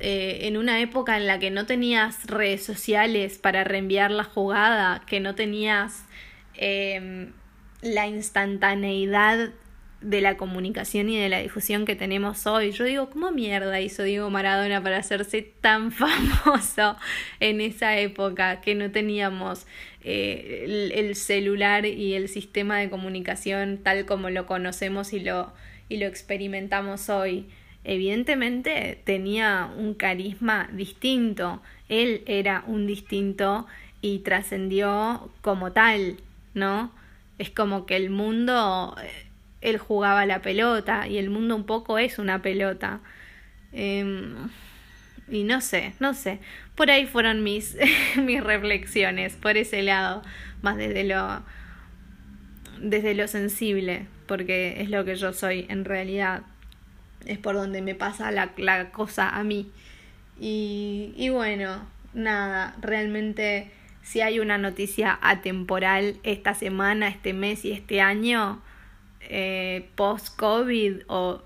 Eh, 0.00 0.48
en 0.48 0.56
una 0.56 0.80
época 0.80 1.16
en 1.16 1.26
la 1.26 1.38
que 1.38 1.50
no 1.50 1.66
tenías 1.66 2.26
redes 2.26 2.64
sociales 2.64 3.38
para 3.38 3.62
reenviar 3.62 4.10
la 4.10 4.24
jugada, 4.24 5.02
que 5.06 5.20
no 5.20 5.34
tenías 5.34 6.04
eh, 6.54 7.30
la 7.82 8.06
instantaneidad 8.06 9.50
de 10.02 10.20
la 10.20 10.36
comunicación 10.36 11.08
y 11.08 11.18
de 11.18 11.28
la 11.28 11.38
difusión 11.38 11.84
que 11.84 11.96
tenemos 11.96 12.46
hoy. 12.46 12.72
Yo 12.72 12.84
digo, 12.84 13.10
¿cómo 13.10 13.30
mierda 13.30 13.80
hizo 13.80 14.02
Diego 14.02 14.30
Maradona 14.30 14.82
para 14.82 14.98
hacerse 14.98 15.42
tan 15.60 15.92
famoso 15.92 16.96
en 17.40 17.60
esa 17.60 17.98
época 17.98 18.60
que 18.60 18.74
no 18.74 18.90
teníamos 18.90 19.66
eh, 20.04 20.90
el, 20.94 21.14
celular 21.14 21.86
y 21.86 22.14
el 22.14 22.28
sistema 22.28 22.78
de 22.78 22.90
comunicación 22.90 23.78
tal 23.78 24.04
como 24.04 24.30
lo 24.30 24.46
conocemos 24.46 25.12
y 25.12 25.20
lo, 25.20 25.52
y 25.88 25.98
lo 25.98 26.06
experimentamos 26.06 27.08
hoy? 27.08 27.46
Evidentemente 27.84 29.00
tenía 29.04 29.70
un 29.76 29.94
carisma 29.94 30.68
distinto, 30.72 31.62
él 31.88 32.22
era 32.26 32.62
un 32.66 32.86
distinto 32.86 33.66
y 34.00 34.20
trascendió 34.20 35.30
como 35.40 35.72
tal, 35.72 36.18
¿no? 36.54 36.92
es 37.42 37.50
como 37.50 37.86
que 37.86 37.96
el 37.96 38.10
mundo, 38.10 38.96
eh, 39.02 39.26
él 39.62 39.78
jugaba 39.78 40.26
la 40.26 40.42
pelota 40.42 41.08
y 41.08 41.18
el 41.18 41.30
mundo 41.30 41.56
un 41.56 41.64
poco 41.64 41.98
es 41.98 42.18
una 42.18 42.42
pelota. 42.42 43.00
Em, 43.72 44.48
y 45.28 45.44
no 45.44 45.60
sé, 45.60 45.94
no 46.00 46.12
sé. 46.14 46.40
Por 46.74 46.90
ahí 46.90 47.06
fueron 47.06 47.42
mis, 47.42 47.76
mis 48.16 48.42
reflexiones, 48.42 49.36
por 49.36 49.56
ese 49.56 49.82
lado, 49.82 50.22
más 50.60 50.76
desde 50.76 51.04
lo, 51.04 51.42
desde 52.80 53.14
lo 53.14 53.28
sensible, 53.28 54.06
porque 54.26 54.82
es 54.82 54.90
lo 54.90 55.04
que 55.04 55.14
yo 55.16 55.32
soy 55.32 55.66
en 55.68 55.84
realidad. 55.84 56.42
Es 57.24 57.38
por 57.38 57.54
donde 57.54 57.82
me 57.82 57.94
pasa 57.94 58.30
la, 58.30 58.52
la 58.56 58.90
cosa 58.90 59.30
a 59.30 59.44
mí. 59.44 59.70
Y, 60.40 61.14
y 61.16 61.28
bueno, 61.28 61.86
nada, 62.14 62.74
realmente 62.80 63.70
si 64.02 64.20
hay 64.20 64.40
una 64.40 64.58
noticia 64.58 65.18
atemporal 65.22 66.16
esta 66.24 66.54
semana, 66.54 67.08
este 67.08 67.32
mes 67.32 67.64
y 67.64 67.70
este 67.70 68.00
año, 68.00 68.60
eh, 69.28 69.88
post-COVID 69.94 71.02
o 71.08 71.42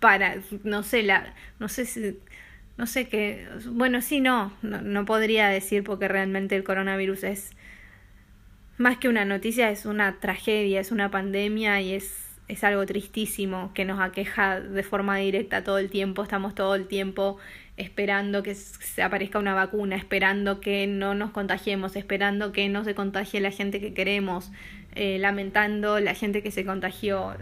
para, 0.00 0.36
no 0.64 0.82
sé, 0.82 1.02
la, 1.02 1.34
no 1.58 1.68
sé 1.68 1.86
si, 1.86 2.18
no 2.76 2.86
sé 2.86 3.08
qué, 3.08 3.46
bueno, 3.66 4.00
sí, 4.00 4.20
no, 4.20 4.52
no, 4.62 4.82
no 4.82 5.04
podría 5.04 5.48
decir 5.48 5.84
porque 5.84 6.08
realmente 6.08 6.56
el 6.56 6.64
coronavirus 6.64 7.24
es 7.24 7.50
más 8.78 8.98
que 8.98 9.08
una 9.08 9.24
noticia, 9.24 9.70
es 9.70 9.86
una 9.86 10.18
tragedia, 10.18 10.80
es 10.80 10.90
una 10.90 11.10
pandemia 11.10 11.80
y 11.80 11.94
es 11.94 12.22
es 12.48 12.64
algo 12.64 12.84
tristísimo 12.86 13.72
que 13.74 13.84
nos 13.84 14.00
aqueja 14.00 14.60
de 14.60 14.82
forma 14.82 15.16
directa 15.16 15.64
todo 15.64 15.78
el 15.78 15.90
tiempo, 15.90 16.22
estamos 16.22 16.54
todo 16.54 16.74
el 16.74 16.86
tiempo 16.86 17.38
esperando 17.82 18.42
que 18.42 18.54
se 18.54 19.02
aparezca 19.02 19.38
una 19.38 19.54
vacuna, 19.54 19.96
esperando 19.96 20.60
que 20.60 20.86
no 20.86 21.14
nos 21.14 21.30
contagiemos, 21.30 21.96
esperando 21.96 22.52
que 22.52 22.68
no 22.68 22.84
se 22.84 22.94
contagie 22.94 23.40
la 23.40 23.50
gente 23.50 23.80
que 23.80 23.92
queremos, 23.92 24.52
eh, 24.94 25.18
lamentando 25.18 26.00
la 26.00 26.14
gente 26.14 26.42
que 26.42 26.50
se 26.50 26.64
contagió, 26.64 27.34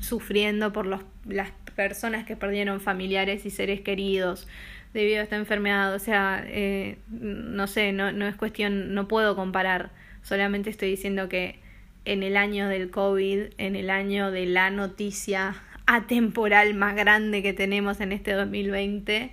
sufriendo 0.00 0.72
por 0.72 0.86
los, 0.86 1.02
las 1.26 1.50
personas 1.74 2.24
que 2.24 2.36
perdieron 2.36 2.80
familiares 2.80 3.46
y 3.46 3.50
seres 3.50 3.80
queridos 3.80 4.48
debido 4.94 5.20
a 5.20 5.24
esta 5.24 5.36
enfermedad. 5.36 5.94
O 5.94 5.98
sea, 5.98 6.44
eh, 6.46 6.98
no 7.08 7.66
sé, 7.66 7.92
no, 7.92 8.12
no 8.12 8.26
es 8.26 8.36
cuestión, 8.36 8.94
no 8.94 9.08
puedo 9.08 9.36
comparar, 9.36 9.90
solamente 10.22 10.70
estoy 10.70 10.90
diciendo 10.90 11.28
que 11.28 11.60
en 12.04 12.22
el 12.22 12.36
año 12.36 12.68
del 12.68 12.90
COVID, 12.90 13.52
en 13.58 13.76
el 13.76 13.90
año 13.90 14.30
de 14.30 14.46
la 14.46 14.70
noticia 14.70 15.54
atemporal 15.92 16.74
más 16.74 16.96
grande 16.96 17.42
que 17.42 17.52
tenemos 17.52 18.00
en 18.00 18.12
este 18.12 18.32
2020, 18.32 19.32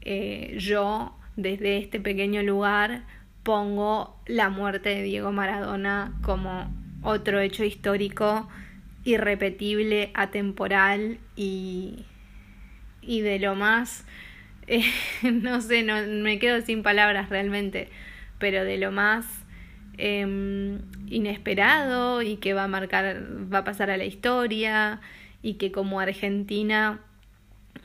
eh, 0.00 0.56
yo 0.58 1.16
desde 1.36 1.78
este 1.78 2.00
pequeño 2.00 2.42
lugar 2.42 3.04
pongo 3.42 4.18
la 4.26 4.48
muerte 4.48 4.88
de 4.88 5.02
Diego 5.02 5.32
Maradona 5.32 6.18
como 6.22 6.72
otro 7.02 7.40
hecho 7.40 7.64
histórico 7.64 8.48
irrepetible, 9.04 10.10
atemporal 10.14 11.18
y, 11.36 12.04
y 13.00 13.20
de 13.20 13.38
lo 13.38 13.54
más, 13.54 14.04
eh, 14.66 14.82
no 15.32 15.60
sé, 15.60 15.82
no, 15.82 15.94
me 16.22 16.38
quedo 16.38 16.60
sin 16.62 16.82
palabras 16.82 17.28
realmente, 17.28 17.88
pero 18.38 18.64
de 18.64 18.78
lo 18.78 18.92
más 18.92 19.26
em, 19.96 20.80
inesperado 21.06 22.22
y 22.22 22.36
que 22.36 22.54
va 22.54 22.64
a 22.64 22.68
marcar, 22.68 23.22
va 23.52 23.58
a 23.58 23.64
pasar 23.64 23.90
a 23.90 23.96
la 23.96 24.04
historia 24.04 25.00
y 25.42 25.54
que 25.54 25.72
como 25.72 26.00
Argentina, 26.00 27.00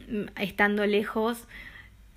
mm, 0.10 0.40
estando 0.40 0.86
lejos, 0.86 1.48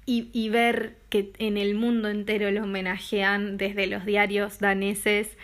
y, 0.09 0.31
y, 0.33 0.51
ver 0.51 0.96
que 1.09 1.33
en 1.38 1.57
el 1.57 1.75
mundo 1.75 2.09
entero 2.09 2.51
lo 2.53 2.62
homenajean 2.62 3.57
desde 3.57 3.88
los 3.88 4.07
diarios 4.07 4.61
daneses, 4.61 5.37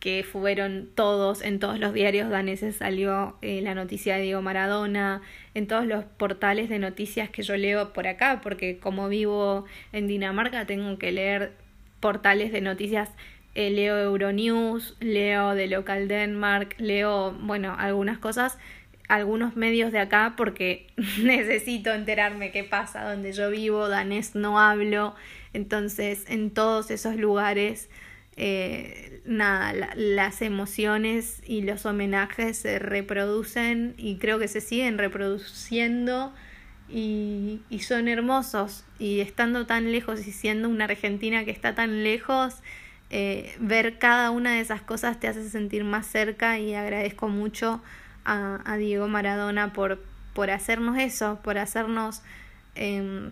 que 0.00 0.24
fueron 0.24 0.88
todos, 0.94 1.42
en 1.42 1.58
todos 1.58 1.78
los 1.78 1.92
diarios 1.92 2.30
daneses 2.30 2.76
salió 2.76 3.36
eh, 3.42 3.60
la 3.60 3.74
noticia 3.74 4.16
de 4.16 4.22
Diego 4.22 4.40
Maradona, 4.40 5.20
en 5.54 5.66
todos 5.66 5.86
los 5.86 6.04
portales 6.04 6.70
de 6.70 6.78
noticias 6.78 7.28
que 7.28 7.42
yo 7.42 7.56
leo 7.56 7.92
por 7.92 8.08
acá, 8.08 8.40
porque 8.42 8.78
como 8.78 9.08
vivo 9.10 9.66
en 9.92 10.08
Dinamarca 10.08 10.64
tengo 10.64 10.98
que 10.98 11.12
leer 11.12 11.52
portales 12.00 12.50
de 12.50 12.62
noticias 12.62 13.10
eh, 13.54 13.70
leo 13.70 13.98
Euronews, 13.98 14.96
leo 15.00 15.54
The 15.54 15.66
Local 15.66 16.08
Denmark, 16.08 16.76
leo, 16.78 17.32
bueno, 17.32 17.76
algunas 17.78 18.18
cosas 18.18 18.58
algunos 19.10 19.56
medios 19.56 19.90
de 19.92 19.98
acá 19.98 20.34
porque 20.36 20.86
necesito 21.22 21.92
enterarme 21.92 22.52
qué 22.52 22.64
pasa 22.64 23.10
donde 23.10 23.32
yo 23.32 23.50
vivo, 23.50 23.88
danés 23.88 24.34
no 24.34 24.60
hablo, 24.60 25.14
entonces 25.52 26.24
en 26.28 26.50
todos 26.50 26.90
esos 26.90 27.16
lugares, 27.16 27.90
eh, 28.36 29.20
nada, 29.24 29.72
las 29.96 30.42
emociones 30.42 31.42
y 31.44 31.62
los 31.62 31.84
homenajes 31.86 32.56
se 32.56 32.78
reproducen 32.78 33.94
y 33.98 34.16
creo 34.16 34.38
que 34.38 34.48
se 34.48 34.60
siguen 34.60 34.96
reproduciendo 34.96 36.32
y, 36.88 37.60
son 37.80 38.08
hermosos. 38.08 38.84
Y 38.98 39.20
estando 39.20 39.66
tan 39.66 39.92
lejos 39.92 40.26
y 40.26 40.32
siendo 40.32 40.68
una 40.68 40.84
Argentina 40.84 41.44
que 41.44 41.50
está 41.50 41.74
tan 41.74 42.02
lejos, 42.04 42.56
eh, 43.10 43.54
ver 43.58 43.98
cada 43.98 44.30
una 44.30 44.54
de 44.54 44.60
esas 44.60 44.82
cosas 44.82 45.18
te 45.18 45.28
hace 45.28 45.48
sentir 45.48 45.84
más 45.84 46.06
cerca 46.06 46.58
y 46.58 46.74
agradezco 46.74 47.28
mucho 47.28 47.82
a, 48.24 48.76
Diego 48.78 49.08
Maradona 49.08 49.72
por, 49.72 50.02
por 50.34 50.50
hacernos 50.50 50.98
eso, 50.98 51.38
por 51.42 51.58
hacernos 51.58 52.22
em, 52.74 53.30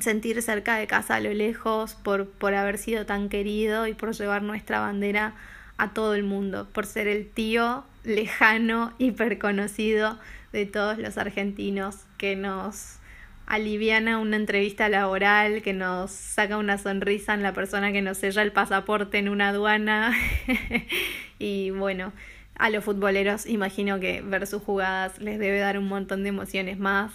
sentir 0.00 0.40
cerca 0.42 0.76
de 0.76 0.86
casa 0.86 1.16
a 1.16 1.20
lo 1.20 1.32
lejos, 1.32 1.94
por, 1.94 2.28
por 2.28 2.54
haber 2.54 2.78
sido 2.78 3.06
tan 3.06 3.28
querido 3.28 3.86
y 3.86 3.94
por 3.94 4.12
llevar 4.12 4.42
nuestra 4.42 4.80
bandera 4.80 5.34
a 5.76 5.92
todo 5.92 6.14
el 6.14 6.22
mundo, 6.22 6.68
por 6.72 6.86
ser 6.86 7.08
el 7.08 7.28
tío 7.28 7.84
lejano, 8.04 8.92
hiper 8.98 9.38
conocido 9.38 10.18
de 10.52 10.66
todos 10.66 10.98
los 10.98 11.18
argentinos 11.18 12.04
que 12.18 12.36
nos 12.36 12.98
aliviana 13.46 14.18
una 14.18 14.36
entrevista 14.36 14.88
laboral, 14.88 15.62
que 15.62 15.72
nos 15.72 16.10
saca 16.10 16.56
una 16.56 16.78
sonrisa 16.78 17.34
en 17.34 17.42
la 17.42 17.52
persona 17.52 17.92
que 17.92 18.02
nos 18.02 18.18
sella 18.18 18.42
el 18.42 18.52
pasaporte 18.52 19.18
en 19.18 19.28
una 19.28 19.50
aduana. 19.50 20.12
Y 21.36 21.70
bueno, 21.70 22.12
a 22.56 22.70
los 22.70 22.84
futboleros 22.84 23.46
imagino 23.46 23.98
que 23.98 24.20
ver 24.22 24.46
sus 24.46 24.62
jugadas 24.62 25.18
les 25.18 25.38
debe 25.38 25.58
dar 25.58 25.78
un 25.78 25.88
montón 25.88 26.22
de 26.22 26.28
emociones 26.28 26.78
más. 26.78 27.12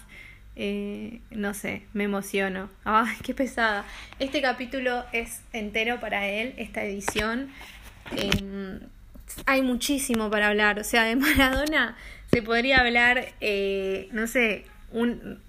Eh, 0.56 1.22
no 1.32 1.54
sé, 1.54 1.84
me 1.94 2.04
emociono. 2.04 2.70
¡Ay, 2.84 3.16
qué 3.24 3.34
pesada! 3.34 3.86
Este 4.20 4.42
capítulo 4.42 5.06
es 5.14 5.42
entero 5.54 6.02
para 6.02 6.28
él, 6.28 6.54
esta 6.58 6.84
edición. 6.84 7.50
Em, 8.16 8.82
hay 9.46 9.62
muchísimo 9.62 10.30
para 10.30 10.50
hablar. 10.50 10.80
O 10.80 10.84
sea, 10.84 11.04
de 11.04 11.16
Maradona 11.16 11.96
se 12.32 12.42
podría 12.42 12.80
hablar, 12.80 13.30
eh, 13.40 14.10
no 14.12 14.28
sé, 14.28 14.66
un, 14.92 15.40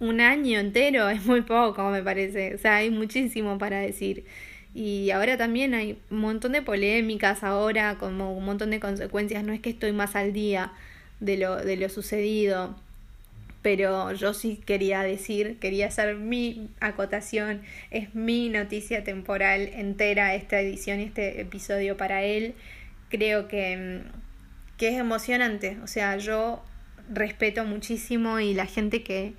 un 0.00 0.20
año 0.20 0.58
entero. 0.58 1.08
Es 1.08 1.24
muy 1.24 1.42
poco, 1.42 1.88
me 1.90 2.02
parece. 2.02 2.56
O 2.56 2.58
sea, 2.58 2.76
hay 2.76 2.90
muchísimo 2.90 3.58
para 3.58 3.78
decir. 3.78 4.24
Y 4.74 5.10
ahora 5.10 5.36
también 5.36 5.74
hay 5.74 5.98
un 6.10 6.20
montón 6.20 6.52
de 6.52 6.62
polémicas 6.62 7.42
ahora, 7.42 7.96
como 7.98 8.32
un 8.32 8.44
montón 8.44 8.70
de 8.70 8.80
consecuencias. 8.80 9.44
No 9.44 9.52
es 9.52 9.60
que 9.60 9.70
estoy 9.70 9.92
más 9.92 10.14
al 10.14 10.32
día 10.32 10.72
de 11.20 11.36
lo, 11.36 11.56
de 11.56 11.76
lo 11.76 11.88
sucedido, 11.88 12.76
pero 13.62 14.12
yo 14.12 14.34
sí 14.34 14.60
quería 14.64 15.02
decir, 15.02 15.58
quería 15.58 15.88
hacer 15.88 16.16
mi 16.16 16.68
acotación, 16.80 17.62
es 17.90 18.14
mi 18.14 18.48
noticia 18.48 19.04
temporal 19.04 19.70
entera 19.74 20.34
esta 20.34 20.60
edición, 20.60 21.00
este 21.00 21.40
episodio 21.40 21.96
para 21.96 22.22
él. 22.22 22.54
Creo 23.08 23.48
que, 23.48 24.02
que 24.76 24.88
es 24.88 24.98
emocionante, 24.98 25.78
o 25.82 25.86
sea, 25.86 26.16
yo 26.18 26.62
respeto 27.10 27.64
muchísimo 27.64 28.38
y 28.38 28.54
la 28.54 28.66
gente 28.66 29.02
que, 29.02 29.32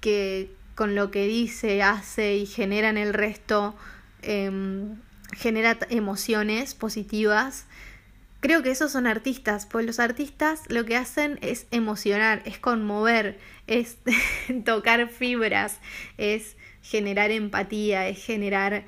que 0.00 0.50
con 0.74 0.94
lo 0.94 1.10
que 1.10 1.26
dice, 1.26 1.82
hace 1.82 2.36
y 2.36 2.46
genera 2.46 2.88
en 2.88 2.98
el 2.98 3.14
resto 3.14 3.76
Em, 4.22 4.96
genera 5.34 5.78
emociones 5.90 6.74
positivas. 6.74 7.66
Creo 8.40 8.62
que 8.62 8.70
esos 8.70 8.92
son 8.92 9.06
artistas, 9.06 9.66
pues 9.66 9.84
los 9.86 9.98
artistas 9.98 10.62
lo 10.68 10.84
que 10.84 10.96
hacen 10.96 11.38
es 11.42 11.66
emocionar, 11.70 12.42
es 12.44 12.58
conmover, 12.58 13.38
es 13.66 13.98
tocar 14.64 15.08
fibras, 15.08 15.80
es 16.16 16.56
generar 16.82 17.30
empatía, 17.30 18.08
es 18.08 18.24
generar 18.24 18.84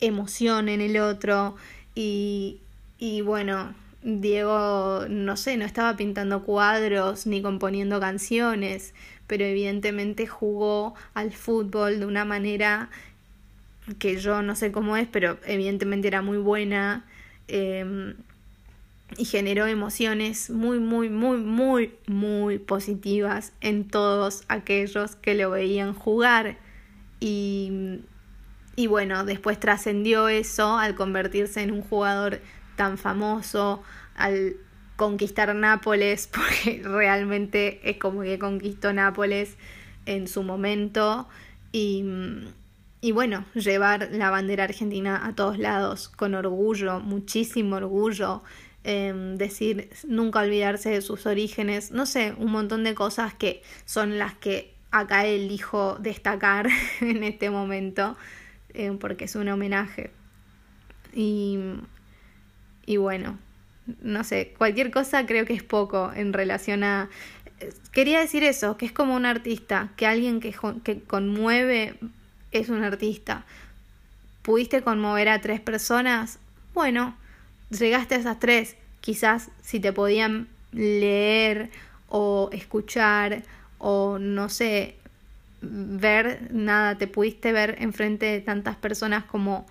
emoción 0.00 0.68
en 0.68 0.80
el 0.80 0.96
otro 0.98 1.56
y, 1.94 2.60
y 2.98 3.20
bueno, 3.20 3.74
Diego, 4.02 5.04
no 5.08 5.36
sé, 5.36 5.56
no 5.56 5.64
estaba 5.64 5.96
pintando 5.96 6.42
cuadros 6.42 7.26
ni 7.26 7.42
componiendo 7.42 8.00
canciones, 8.00 8.94
pero 9.26 9.44
evidentemente 9.44 10.26
jugó 10.26 10.94
al 11.14 11.32
fútbol 11.32 12.00
de 12.00 12.06
una 12.06 12.24
manera 12.24 12.90
que 13.98 14.18
yo 14.18 14.42
no 14.42 14.54
sé 14.54 14.72
cómo 14.72 14.96
es, 14.96 15.08
pero 15.08 15.38
evidentemente 15.44 16.08
era 16.08 16.22
muy 16.22 16.38
buena 16.38 17.04
em, 17.48 18.14
y 19.16 19.24
generó 19.24 19.66
emociones 19.66 20.50
muy, 20.50 20.78
muy, 20.78 21.08
muy, 21.08 21.38
muy, 21.38 21.94
muy 22.06 22.58
positivas 22.58 23.52
en 23.60 23.88
todos 23.88 24.44
aquellos 24.48 25.16
que 25.16 25.34
lo 25.34 25.50
veían 25.50 25.94
jugar. 25.94 26.58
Y, 27.20 28.00
y 28.76 28.86
bueno, 28.86 29.24
después 29.24 29.60
trascendió 29.60 30.28
eso 30.28 30.78
al 30.78 30.94
convertirse 30.94 31.62
en 31.62 31.72
un 31.72 31.82
jugador 31.82 32.40
tan 32.76 32.98
famoso, 32.98 33.82
al 34.14 34.56
conquistar 34.96 35.54
Nápoles, 35.54 36.26
porque 36.32 36.82
realmente 36.84 37.80
es 37.88 37.98
como 37.98 38.22
que 38.22 38.38
conquistó 38.38 38.92
Nápoles 38.92 39.56
en 40.06 40.28
su 40.28 40.42
momento. 40.42 41.28
Y, 41.72 42.04
y 43.04 43.10
bueno, 43.10 43.44
llevar 43.54 44.10
la 44.12 44.30
bandera 44.30 44.62
argentina 44.62 45.26
a 45.26 45.34
todos 45.34 45.58
lados 45.58 46.08
con 46.08 46.34
orgullo, 46.34 47.00
muchísimo 47.00 47.74
orgullo, 47.76 48.44
em, 48.84 49.36
decir 49.36 49.90
nunca 50.06 50.38
olvidarse 50.38 50.90
de 50.90 51.02
sus 51.02 51.26
orígenes, 51.26 51.90
no 51.90 52.06
sé, 52.06 52.32
un 52.38 52.52
montón 52.52 52.84
de 52.84 52.94
cosas 52.94 53.34
que 53.34 53.60
son 53.86 54.18
las 54.18 54.34
que 54.34 54.72
acá 54.92 55.26
elijo 55.26 55.96
destacar 55.98 56.68
en 57.00 57.24
este 57.24 57.50
momento, 57.50 58.16
em, 58.72 58.96
porque 58.98 59.24
es 59.24 59.34
un 59.34 59.48
homenaje. 59.48 60.12
Y, 61.12 61.58
y 62.86 62.98
bueno, 62.98 63.36
no 64.00 64.22
sé, 64.22 64.54
cualquier 64.56 64.92
cosa 64.92 65.26
creo 65.26 65.44
que 65.44 65.54
es 65.54 65.64
poco 65.64 66.12
en 66.14 66.32
relación 66.32 66.84
a... 66.84 67.10
Quería 67.90 68.20
decir 68.20 68.44
eso, 68.44 68.76
que 68.76 68.86
es 68.86 68.92
como 68.92 69.16
un 69.16 69.26
artista, 69.26 69.90
que 69.96 70.06
alguien 70.06 70.38
que, 70.38 70.54
que 70.84 71.00
conmueve 71.00 71.98
es 72.52 72.68
un 72.68 72.84
artista. 72.84 73.44
¿Pudiste 74.42 74.82
conmover 74.82 75.28
a 75.28 75.40
tres 75.40 75.60
personas? 75.60 76.38
Bueno, 76.74 77.16
llegaste 77.70 78.14
a 78.14 78.18
esas 78.18 78.38
tres. 78.38 78.76
Quizás 79.00 79.50
si 79.62 79.80
te 79.80 79.92
podían 79.92 80.48
leer 80.72 81.70
o 82.08 82.50
escuchar 82.52 83.42
o 83.78 84.18
no 84.18 84.48
sé, 84.48 84.96
ver 85.60 86.48
nada, 86.52 86.98
te 86.98 87.06
pudiste 87.06 87.52
ver 87.52 87.76
enfrente 87.80 88.26
de 88.26 88.40
tantas 88.40 88.76
personas 88.76 89.24
como, 89.24 89.66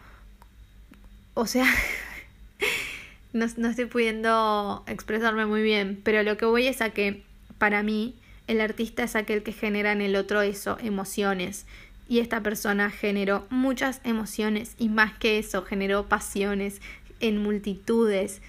o 1.34 1.46
sea, 1.46 1.66
no, 3.34 3.46
no 3.58 3.68
estoy 3.70 3.86
pudiendo 3.86 4.84
expresarme 4.88 5.46
muy 5.46 5.62
bien, 5.62 6.00
pero 6.04 6.24
lo 6.24 6.38
que 6.38 6.46
voy 6.46 6.68
es 6.68 6.82
a 6.82 6.90
que 6.90 7.24
para 7.58 7.84
mí 7.84 8.16
el 8.48 8.60
artista 8.60 9.04
es 9.04 9.16
aquel 9.16 9.44
que 9.44 9.54
genera 9.54 9.92
en 9.92 10.02
el 10.02 10.16
otro 10.16 10.42
eso, 10.42 10.78
emociones. 10.82 11.66
Y 12.12 12.20
esta 12.20 12.44
persona 12.44 12.90
generó 12.90 13.48
muchas 13.50 14.02
emociones 14.04 14.76
y 14.78 14.90
más 14.90 15.14
que 15.14 15.40
eso, 15.40 15.64
generó 15.64 16.10
pasiones 16.10 16.82
en 17.22 17.38
multitudes. 17.38 18.42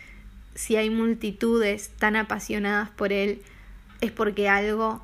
Si 0.56 0.74
hay 0.74 0.90
multitudes 0.90 1.90
tan 1.90 2.16
apasionadas 2.16 2.90
por 2.90 3.12
él, 3.12 3.40
es 4.00 4.10
porque 4.10 4.48
algo 4.48 5.00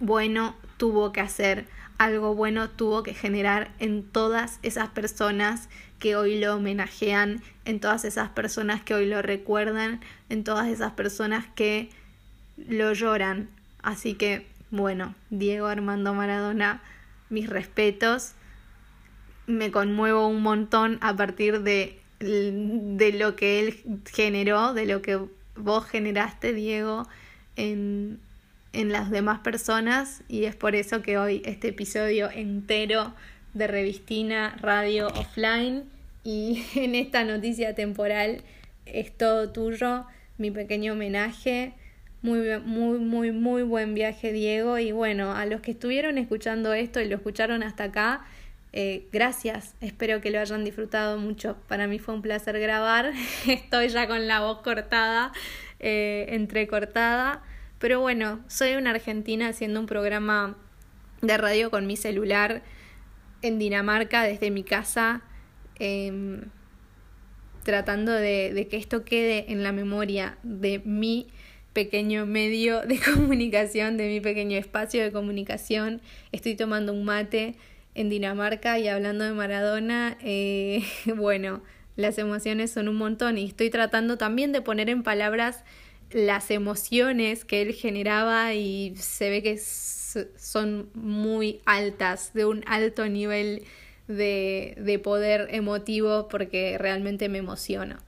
bueno 0.00 0.56
tuvo 0.78 1.12
que 1.12 1.20
hacer, 1.20 1.66
algo 1.98 2.34
bueno 2.34 2.70
tuvo 2.70 3.02
que 3.02 3.12
generar 3.12 3.70
en 3.78 4.04
todas 4.04 4.58
esas 4.62 4.88
personas 4.88 5.68
que 5.98 6.16
hoy 6.16 6.40
lo 6.40 6.56
homenajean, 6.56 7.42
en 7.66 7.78
todas 7.78 8.06
esas 8.06 8.30
personas 8.30 8.82
que 8.82 8.94
hoy 8.94 9.04
lo 9.04 9.20
recuerdan, 9.20 10.00
en 10.30 10.44
todas 10.44 10.68
esas 10.68 10.92
personas 10.92 11.44
que 11.54 11.90
lo 12.56 12.94
lloran. 12.94 13.50
Así 13.82 14.14
que, 14.14 14.46
bueno, 14.70 15.14
Diego 15.28 15.66
Armando 15.66 16.14
Maradona, 16.14 16.80
mis 17.32 17.48
respetos. 17.48 18.32
Me 19.46 19.72
conmuevo 19.72 20.28
un 20.28 20.42
montón 20.42 20.98
a 21.00 21.16
partir 21.16 21.62
de, 21.62 21.98
de 22.20 23.12
lo 23.12 23.34
que 23.34 23.60
él 23.60 24.00
generó, 24.12 24.74
de 24.74 24.86
lo 24.86 25.02
que 25.02 25.18
vos 25.56 25.86
generaste, 25.86 26.52
Diego, 26.52 27.08
en, 27.56 28.20
en 28.72 28.92
las 28.92 29.10
demás 29.10 29.40
personas. 29.40 30.22
Y 30.28 30.44
es 30.44 30.54
por 30.54 30.76
eso 30.76 31.02
que 31.02 31.18
hoy 31.18 31.42
este 31.44 31.68
episodio 31.68 32.30
entero 32.30 33.14
de 33.54 33.66
Revistina 33.66 34.56
Radio 34.60 35.08
Offline 35.08 35.84
y 36.24 36.64
en 36.74 36.94
esta 36.94 37.24
noticia 37.24 37.74
temporal 37.74 38.42
es 38.86 39.16
todo 39.16 39.50
tuyo, 39.50 40.04
mi 40.38 40.50
pequeño 40.50 40.92
homenaje 40.92 41.72
muy, 42.22 42.58
muy, 42.60 42.98
muy, 43.00 43.32
muy 43.32 43.62
buen 43.64 43.94
viaje, 43.94 44.32
Diego. 44.32 44.78
Y 44.78 44.92
bueno, 44.92 45.32
a 45.32 45.44
los 45.44 45.60
que 45.60 45.72
estuvieron 45.72 46.18
escuchando 46.18 46.72
esto 46.72 47.00
y 47.00 47.08
lo 47.08 47.16
escucharon 47.16 47.62
hasta 47.64 47.84
acá, 47.84 48.24
eh, 48.72 49.08
gracias. 49.12 49.74
Espero 49.80 50.20
que 50.20 50.30
lo 50.30 50.38
hayan 50.38 50.64
disfrutado 50.64 51.18
mucho. 51.18 51.56
Para 51.66 51.88
mí 51.88 51.98
fue 51.98 52.14
un 52.14 52.22
placer 52.22 52.58
grabar. 52.60 53.12
Estoy 53.48 53.88
ya 53.88 54.06
con 54.06 54.28
la 54.28 54.40
voz 54.40 54.62
cortada, 54.62 55.32
eh, 55.80 56.26
entrecortada. 56.28 57.42
Pero 57.80 58.00
bueno, 58.00 58.40
soy 58.46 58.76
una 58.76 58.90
argentina 58.90 59.48
haciendo 59.48 59.80
un 59.80 59.86
programa 59.86 60.56
de 61.22 61.36
radio 61.36 61.70
con 61.70 61.86
mi 61.88 61.96
celular 61.96 62.62
en 63.42 63.58
Dinamarca 63.58 64.22
desde 64.22 64.52
mi 64.52 64.62
casa. 64.62 65.22
Em, 65.80 66.42
tratando 67.64 68.12
de, 68.12 68.52
de 68.54 68.68
que 68.68 68.76
esto 68.76 69.04
quede 69.04 69.50
en 69.52 69.64
la 69.64 69.72
memoria 69.72 70.38
de 70.42 70.80
mi 70.84 71.28
pequeño 71.72 72.26
medio 72.26 72.82
de 72.82 72.98
comunicación, 73.14 73.96
de 73.96 74.08
mi 74.08 74.20
pequeño 74.20 74.58
espacio 74.58 75.02
de 75.02 75.12
comunicación. 75.12 76.00
Estoy 76.32 76.54
tomando 76.54 76.92
un 76.92 77.04
mate 77.04 77.56
en 77.94 78.08
Dinamarca 78.08 78.78
y 78.78 78.88
hablando 78.88 79.24
de 79.24 79.32
Maradona, 79.32 80.16
eh, 80.22 80.82
bueno, 81.16 81.62
las 81.96 82.18
emociones 82.18 82.70
son 82.70 82.88
un 82.88 82.96
montón 82.96 83.38
y 83.38 83.46
estoy 83.46 83.70
tratando 83.70 84.16
también 84.16 84.52
de 84.52 84.62
poner 84.62 84.88
en 84.88 85.02
palabras 85.02 85.64
las 86.10 86.50
emociones 86.50 87.44
que 87.44 87.62
él 87.62 87.72
generaba 87.74 88.54
y 88.54 88.94
se 88.96 89.30
ve 89.30 89.42
que 89.42 89.58
son 89.58 90.90
muy 90.94 91.60
altas, 91.64 92.32
de 92.34 92.44
un 92.44 92.64
alto 92.66 93.08
nivel 93.08 93.64
de, 94.08 94.74
de 94.78 94.98
poder 94.98 95.48
emotivo 95.50 96.28
porque 96.28 96.76
realmente 96.78 97.28
me 97.28 97.38
emociono. 97.38 97.98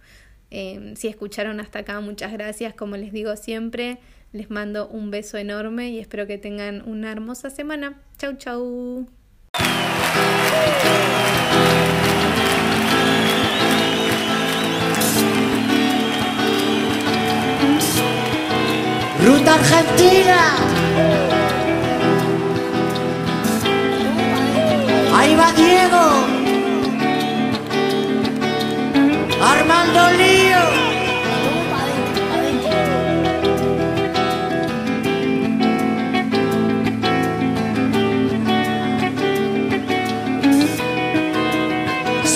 Em, 0.57 0.95
si 0.95 1.09
escucharon 1.09 1.59
hasta 1.59 1.81
acá, 1.81 1.99
muchas 1.99 2.33
gracias. 2.33 2.75
Como 2.75 2.97
les 2.97 3.11
digo 3.13 3.35
siempre, 3.35 3.99
les 4.31 4.51
mando 4.51 4.87
un 4.87 5.11
beso 5.11 5.37
enorme 5.37 5.91
y 5.91 5.99
espero 5.99 6.29
que 6.29 6.39
tengan 6.39 6.89
una 6.89 7.11
hermosa 7.11 7.51
semana. 7.51 8.01
Chau, 8.19 8.35
chau. 8.37 9.05
Ruta 19.27 19.55
Argentina. 19.55 20.55
Ahí 25.17 25.35
va 25.35 25.53
Diego. 25.53 26.45
Armando 29.43 30.24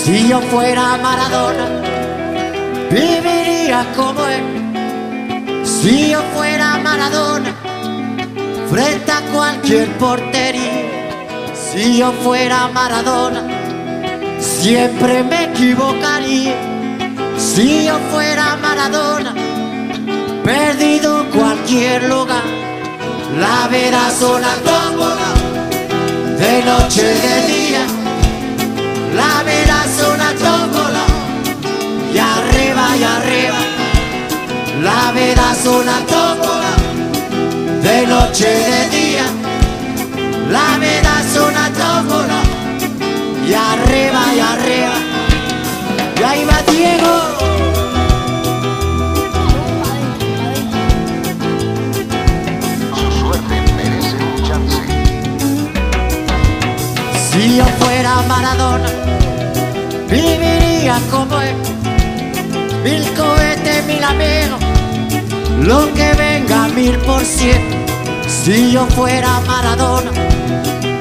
Si 0.09 0.27
yo 0.27 0.41
fuera 0.41 0.97
Maradona, 0.97 1.67
viviría 2.91 3.85
como 3.95 4.25
él. 4.25 5.63
Si 5.67 6.09
yo 6.13 6.23
fuera 6.35 6.79
Maradona, 6.79 7.55
frente 8.71 9.13
a 9.13 9.21
cualquier 9.35 9.87
portería. 9.99 11.53
Si 11.53 11.99
yo 11.99 12.11
fuera 12.25 12.69
Maradona, 12.69 13.43
siempre 14.41 15.23
me 15.25 15.45
equivocaría. 15.45 16.57
Si 17.37 17.85
yo 17.85 17.99
fuera 18.11 18.57
Maradona, 18.57 19.35
perdido 20.43 21.29
cualquier 21.29 22.09
lugar, 22.09 22.45
la 23.39 23.69
es 23.77 24.23
una 24.23 24.55
tómbola, 24.69 25.31
de 26.39 26.65
noche 26.65 27.03
de 27.03 27.47
día, 27.53 27.78
la 29.21 29.43
vida 29.43 29.77
es 29.89 29.97
una 30.15 30.31
tómbola, 30.45 31.05
y 32.15 32.19
arriba 32.19 32.85
y 33.01 33.05
arriba, 33.17 33.61
la 34.89 35.13
vida 35.13 35.45
es 35.53 35.67
una 35.67 35.97
tómbola, 36.15 36.73
de 37.83 38.07
noche 38.07 38.47
y 38.61 38.65
de 38.73 38.83
día, 38.99 39.27
la 40.57 40.69
vida 40.85 41.13
es 41.25 41.33
una 41.49 41.67
tómbola, 41.83 42.41
y 43.49 43.55
arriba 43.55 44.23
y 44.37 44.41
arriba, 44.53 44.97
y 46.19 46.23
ahí 46.23 46.45
va 46.45 46.59
Diego. 46.73 47.58
Fuera 58.09 58.23
Maradona, 58.23 58.89
viviría 60.09 60.99
como 61.11 61.41
él. 61.41 61.57
Mil 62.83 63.05
cohetes, 63.15 63.85
mil 63.87 64.03
amigos, 64.03 64.61
lo 65.63 65.93
que 65.95 66.13
venga 66.15 66.69
mil 66.69 66.97
por 66.99 67.23
cien. 67.25 67.61
Si 68.27 68.73
yo 68.73 68.87
fuera 68.87 69.41
Maradona, 69.47 70.11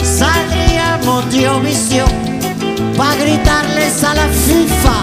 saldría 0.04 1.00
Visión 1.64 2.10
para 2.98 3.16
gritarles 3.16 4.04
a 4.04 4.14
la 4.14 4.28
FIFA 4.28 4.98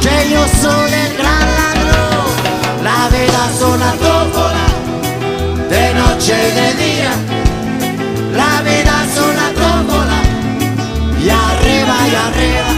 que 0.00 0.30
yo 0.30 0.42
soy 0.62 0.92
el 0.92 1.16
gran 1.18 1.46
ladrón. 1.58 2.26
La 2.82 3.08
vida 3.08 3.40
es 3.52 3.62
una 3.62 3.92
tómbola, 4.04 4.66
de 5.68 5.94
noche 5.94 6.34
y 6.48 6.52
de 6.60 6.84
día. 6.84 7.12
La 8.34 8.62
vida 8.62 9.05
y 12.10 12.14
arriba. 12.14 12.72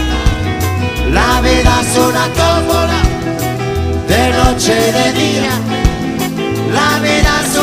La 1.11 1.41
vida 1.41 1.81
es 1.81 1.97
una 1.97 2.25
tómbola, 2.41 3.01
de 4.07 4.23
noche 4.37 4.73
de 4.73 5.13
día. 5.13 5.51
La 6.73 6.99
vida 6.99 7.31
es 7.43 7.58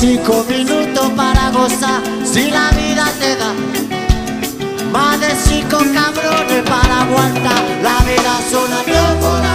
Cinco 0.00 0.46
minutos 0.48 1.10
para 1.14 1.50
gozar 1.50 2.00
si 2.24 2.50
la 2.50 2.70
vida 2.70 3.06
te 3.20 3.36
da. 3.36 3.52
Más 4.90 5.20
de 5.20 5.28
cinco 5.36 5.76
cabrones 5.92 6.62
para 6.64 7.02
aguantar. 7.02 7.62
La 7.82 7.98
vida 8.08 8.32
es 8.40 8.50
una 8.54 8.80
pólvora 8.80 9.54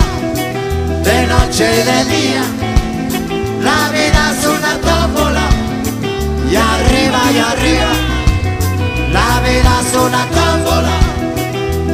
de 1.04 1.26
noche 1.26 1.66
y 1.66 1.84
de 1.90 2.06
día. 2.16 2.44
La 3.64 3.90
vida 3.90 4.34
es 4.38 4.46
una 4.46 4.78
tómbola 4.88 5.50
y 6.52 6.56
arriba 6.56 7.22
y 7.34 7.40
arriba. 7.40 7.94
La 9.12 9.40
vida 9.40 9.82
es 9.82 9.96
una 9.96 10.28
tómbola 10.28 10.96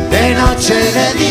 de 0.10 0.36
noche 0.36 0.74
y 0.89 0.93
de 0.93 1.14
día. 1.14 1.31